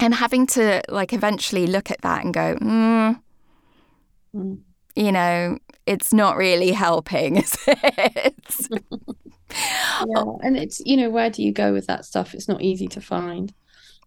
[0.00, 3.20] and having to like eventually look at that and go, mm,
[4.34, 4.58] mm.
[4.94, 8.68] you know, it's not really helping, is it?
[9.50, 10.24] yeah.
[10.42, 12.34] And it's, you know, where do you go with that stuff?
[12.34, 13.52] It's not easy to find,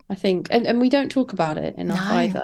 [0.10, 0.48] I think.
[0.52, 2.16] And, and we don't talk about it enough no.
[2.16, 2.44] either.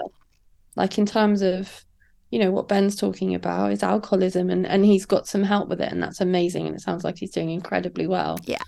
[0.76, 1.84] Like in terms of,
[2.30, 5.80] you know, what Ben's talking about is alcoholism and, and he's got some help with
[5.80, 5.90] it.
[5.90, 6.66] And that's amazing.
[6.66, 8.38] And it sounds like he's doing incredibly well.
[8.44, 8.58] Yeah.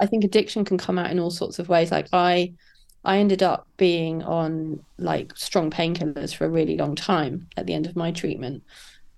[0.00, 1.90] I think addiction can come out in all sorts of ways.
[1.90, 2.52] Like I,
[3.04, 7.74] I ended up being on like strong painkillers for a really long time at the
[7.74, 8.62] end of my treatment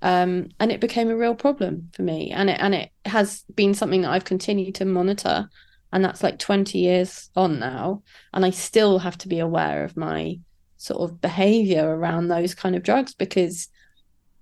[0.03, 2.31] um, and it became a real problem for me.
[2.31, 5.49] And it and it has been something that I've continued to monitor.
[5.93, 8.03] And that's like 20 years on now.
[8.35, 10.39] And I still have to be aware of my
[10.77, 13.69] sort of behavior around those kind of drugs because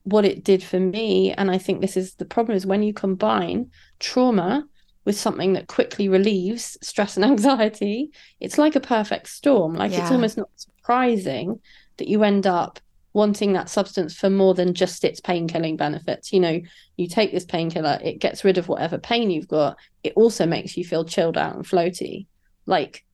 [0.03, 2.93] what it did for me and I think this is the problem is when you
[2.93, 4.65] combine trauma
[5.05, 9.75] with something that quickly relieves stress and anxiety it's like a perfect storm.
[9.75, 10.03] Like yeah.
[10.03, 11.59] it's almost not surprising
[11.97, 12.79] that you end up
[13.17, 16.35] wanting that substance for more than just its pain killing benefits.
[16.35, 16.61] You know,
[16.99, 19.79] you take this painkiller, it gets rid of whatever pain you've got.
[20.05, 22.27] It also makes you feel chilled out and floaty.
[22.67, 23.07] Like,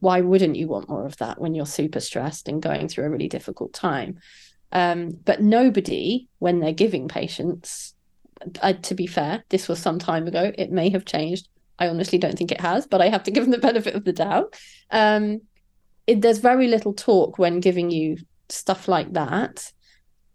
[0.00, 3.08] why wouldn't you want more of that when you're super stressed and going through a
[3.08, 4.18] really difficult time?
[4.72, 7.94] Um, but nobody, when they're giving patients,
[8.60, 10.52] uh, to be fair, this was some time ago.
[10.58, 11.48] It may have changed.
[11.78, 14.04] I honestly don't think it has, but I have to give them the benefit of
[14.04, 14.54] the doubt.
[14.90, 15.40] Um,
[16.06, 18.18] it, there's very little talk when giving you
[18.52, 19.72] stuff like that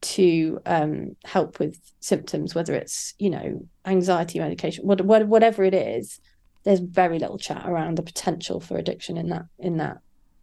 [0.01, 5.73] to um, help with symptoms, whether it's you know anxiety medication, what, what, whatever it
[5.73, 6.19] is.
[6.63, 9.97] There's very little chat around the potential for addiction in that in that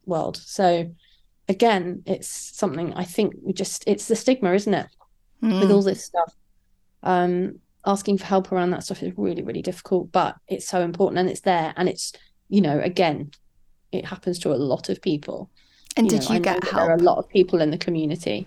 [0.06, 0.36] world.
[0.36, 0.92] So
[1.48, 4.86] again, it's something I think we just it's the stigma, isn't it,
[5.42, 5.60] mm.
[5.60, 6.34] with all this stuff.
[7.02, 11.18] Um, asking for help around that stuff is really really difficult, but it's so important
[11.18, 12.12] and it's there and it's
[12.48, 13.30] you know again,
[13.90, 15.50] it happens to a lot of people.
[15.96, 16.86] And you did know, you get help?
[16.86, 18.46] There are a lot of people in the community.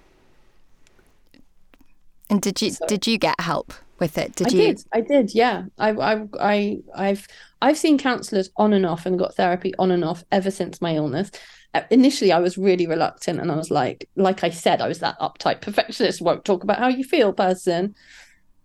[2.29, 4.35] And did you so, did you get help with it?
[4.35, 4.61] Did I you?
[4.63, 4.83] Did.
[4.93, 5.35] I did.
[5.35, 5.65] Yeah.
[5.77, 7.27] I I I I've
[7.61, 10.95] I've seen counsellors on and off and got therapy on and off ever since my
[10.95, 11.31] illness.
[11.73, 14.99] Uh, initially, I was really reluctant, and I was like, like I said, I was
[14.99, 17.95] that uptight perfectionist, won't talk about how you feel person.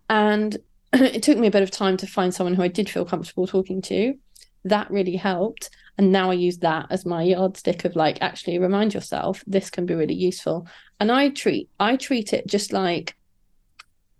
[0.09, 0.57] And
[0.93, 3.47] it took me a bit of time to find someone who I did feel comfortable
[3.47, 4.15] talking to.
[4.63, 8.93] That really helped and now i use that as my yardstick of like actually remind
[8.93, 10.67] yourself this can be really useful.
[10.99, 13.15] And i treat i treat it just like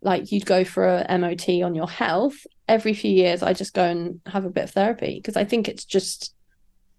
[0.02, 2.46] like you'd go for a mot on your health.
[2.68, 5.68] Every few years i just go and have a bit of therapy because i think
[5.68, 6.34] it's just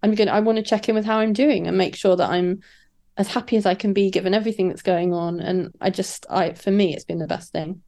[0.03, 2.15] i'm going to i want to check in with how i'm doing and make sure
[2.15, 2.61] that i'm
[3.17, 5.39] as happy as i can be given everything that's going on.
[5.39, 7.81] And i just i for me it's been the best thing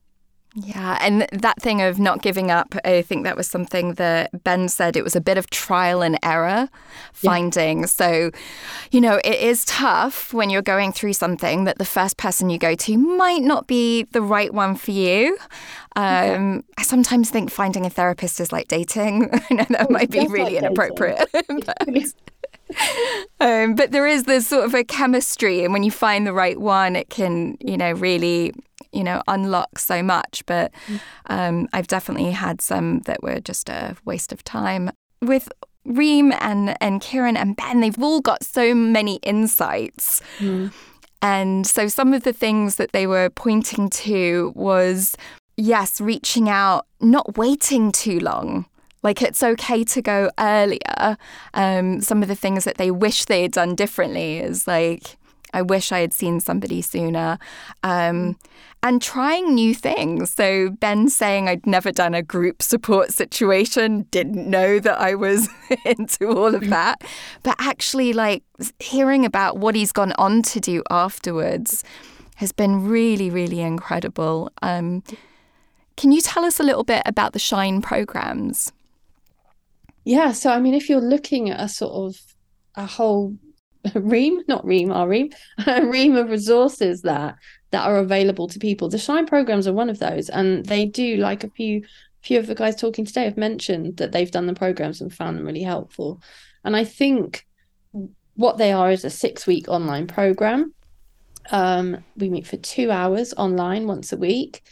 [0.57, 4.69] yeah, and that thing of not giving up, I think that was something that Ben
[4.69, 6.69] said it was a bit of trial and error
[7.11, 7.81] finding.
[7.81, 7.85] Yeah.
[7.87, 8.31] So,
[8.89, 12.57] you know, it is tough when you're going through something that the first person you
[12.57, 15.37] go to might not be the right one for you.
[15.97, 19.29] Um, I sometimes think finding a therapist is like dating.
[19.49, 21.29] I know that might be really like inappropriate.
[21.65, 22.13] but,
[23.41, 26.59] um, but there is this sort of a chemistry, and when you find the right
[26.59, 28.53] one, it can, you know, really
[28.95, 30.43] you know, unlock so much.
[30.45, 30.99] But mm.
[31.27, 34.91] um, I've definitely had some that were just a waste of time.
[35.21, 35.49] With
[35.85, 40.21] Rime and, and Ciaran and Ben, they've all got so many insights.
[40.39, 40.71] Mm.
[41.21, 45.15] And so some of the things that they were pointing to was,
[45.57, 48.65] yes, reaching out, not waiting too long.
[49.01, 51.17] Like it's okay to go earlier.
[51.53, 55.17] Um, some of the things that they wish they had done differently is like,
[55.53, 57.37] I wish I had seen somebody sooner.
[57.81, 58.37] Um,
[58.85, 60.31] and trying new things.
[60.31, 65.49] So, Ben saying I'd never done a group support situation, didn't know that I was
[65.85, 67.03] into all of that.
[67.41, 68.43] But actually, like
[68.79, 71.83] hearing about what he's gone on to do afterwards
[72.35, 74.51] has been really, really incredible.
[74.61, 75.01] Um,
[75.97, 78.71] can you tell us a little bit about the Shine programs?
[80.03, 82.21] Yeah, so I mean, if you're looking at a sort of
[82.75, 83.35] a whole
[83.95, 85.31] ream, not ream, our ream,
[85.65, 87.35] a ream of resources that
[87.75, 88.87] that are available to people.
[88.87, 91.83] The Shine programs are one of those, and they do like a few
[92.21, 95.37] few of the guys talking today have mentioned that they've done the programs and found
[95.37, 96.21] them really helpful.
[96.63, 97.45] And I think
[98.35, 100.73] what they are is a six week online program.
[101.51, 104.63] Um, we meet for two hours online once a week.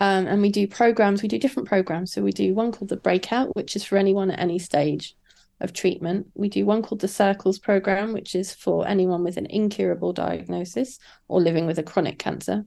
[0.00, 2.12] Um, and we do programs, we do different programs.
[2.12, 5.14] So we do one called the Breakout, which is for anyone at any stage
[5.60, 6.28] of treatment.
[6.34, 10.98] We do one called the Circles program, which is for anyone with an incurable diagnosis
[11.26, 12.64] or living with a chronic cancer.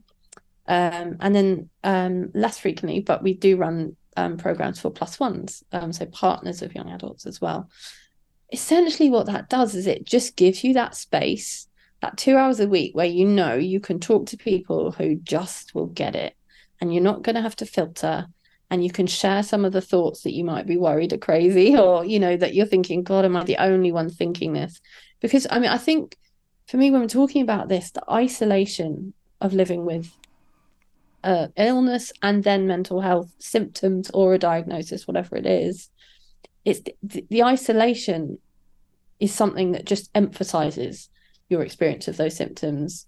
[0.68, 5.64] Um, and then um, less frequently, but we do run um, programs for plus ones,
[5.72, 7.70] um, so partners of young adults as well.
[8.52, 11.68] Essentially, what that does is it just gives you that space,
[12.02, 15.74] that two hours a week where you know you can talk to people who just
[15.74, 16.36] will get it
[16.80, 18.28] and you're not going to have to filter
[18.72, 21.78] and you can share some of the thoughts that you might be worried are crazy
[21.86, 24.82] or you know that you're thinking god am i the only one thinking this?
[25.20, 26.18] Because i mean i think
[26.68, 30.10] for me when we're talking about this the isolation of living with
[31.24, 35.90] uh, illness and then mental health symptoms or a diagnosis whatever it is
[36.66, 38.40] it's the, the isolation
[39.20, 41.10] is something that just emphasizes
[41.48, 43.06] your experience of those symptoms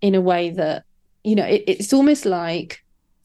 [0.00, 0.84] in a way that
[1.22, 2.82] you know it, it's almost like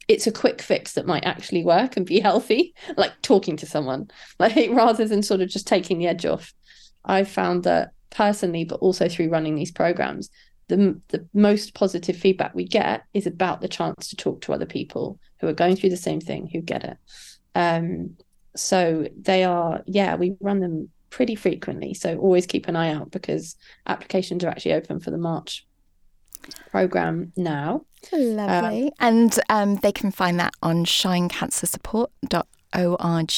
[0.08, 4.10] it's a quick fix that might actually work and be healthy like talking to someone.
[4.40, 6.54] Like rather than sort of just taking the edge off
[7.06, 10.30] i've found that personally but also through running these programs
[10.68, 14.66] the, the most positive feedback we get is about the chance to talk to other
[14.66, 16.98] people who are going through the same thing who get it.
[17.56, 18.16] Um,
[18.56, 21.94] so they are yeah we run them pretty frequently.
[21.94, 25.66] So always keep an eye out because applications are actually open for the march
[26.72, 27.86] program now.
[28.12, 28.88] Lovely.
[28.88, 33.30] Um, and um, they can find that on shinecancersupport.org um,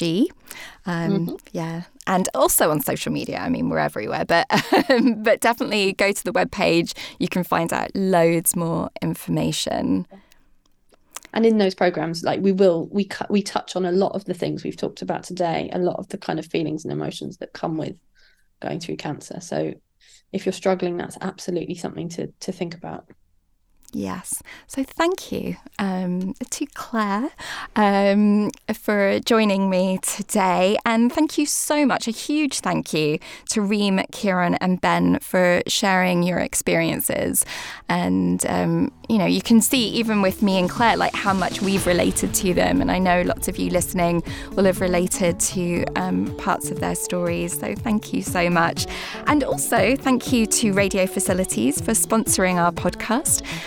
[0.86, 1.36] mm-hmm.
[1.52, 1.84] yeah.
[2.08, 3.40] And also on social media.
[3.40, 4.26] I mean we're everywhere.
[4.26, 4.48] But
[4.90, 10.08] um, but definitely go to the web page you can find out loads more information.
[11.34, 14.26] And in those programs like we will we cut we touch on a lot of
[14.26, 17.38] the things we've talked about today a lot of the kind of feelings and emotions
[17.38, 17.98] that come with
[18.62, 19.42] going through cancer.
[19.42, 19.74] So
[20.36, 23.10] if you're struggling that's absolutely something to to think about
[23.92, 24.44] Yes.
[24.68, 27.30] So thank you um, to Clare
[27.78, 30.78] um, for joining me today.
[30.86, 32.08] And thank you so much.
[32.08, 33.20] A huge thank you
[33.52, 37.46] to Rime, Ciaran, and Ben for sharing your experiences.
[37.88, 41.62] And, um, you know, you can see even with me and Clare, like how much
[41.62, 42.82] we've related to them.
[42.82, 44.24] And I know lots of you listening
[44.56, 47.58] will have related to um, parts of their stories.
[47.58, 48.88] So thank you so much.
[49.28, 53.44] And also thank you to Radio Facilities for sponsoring our podcast.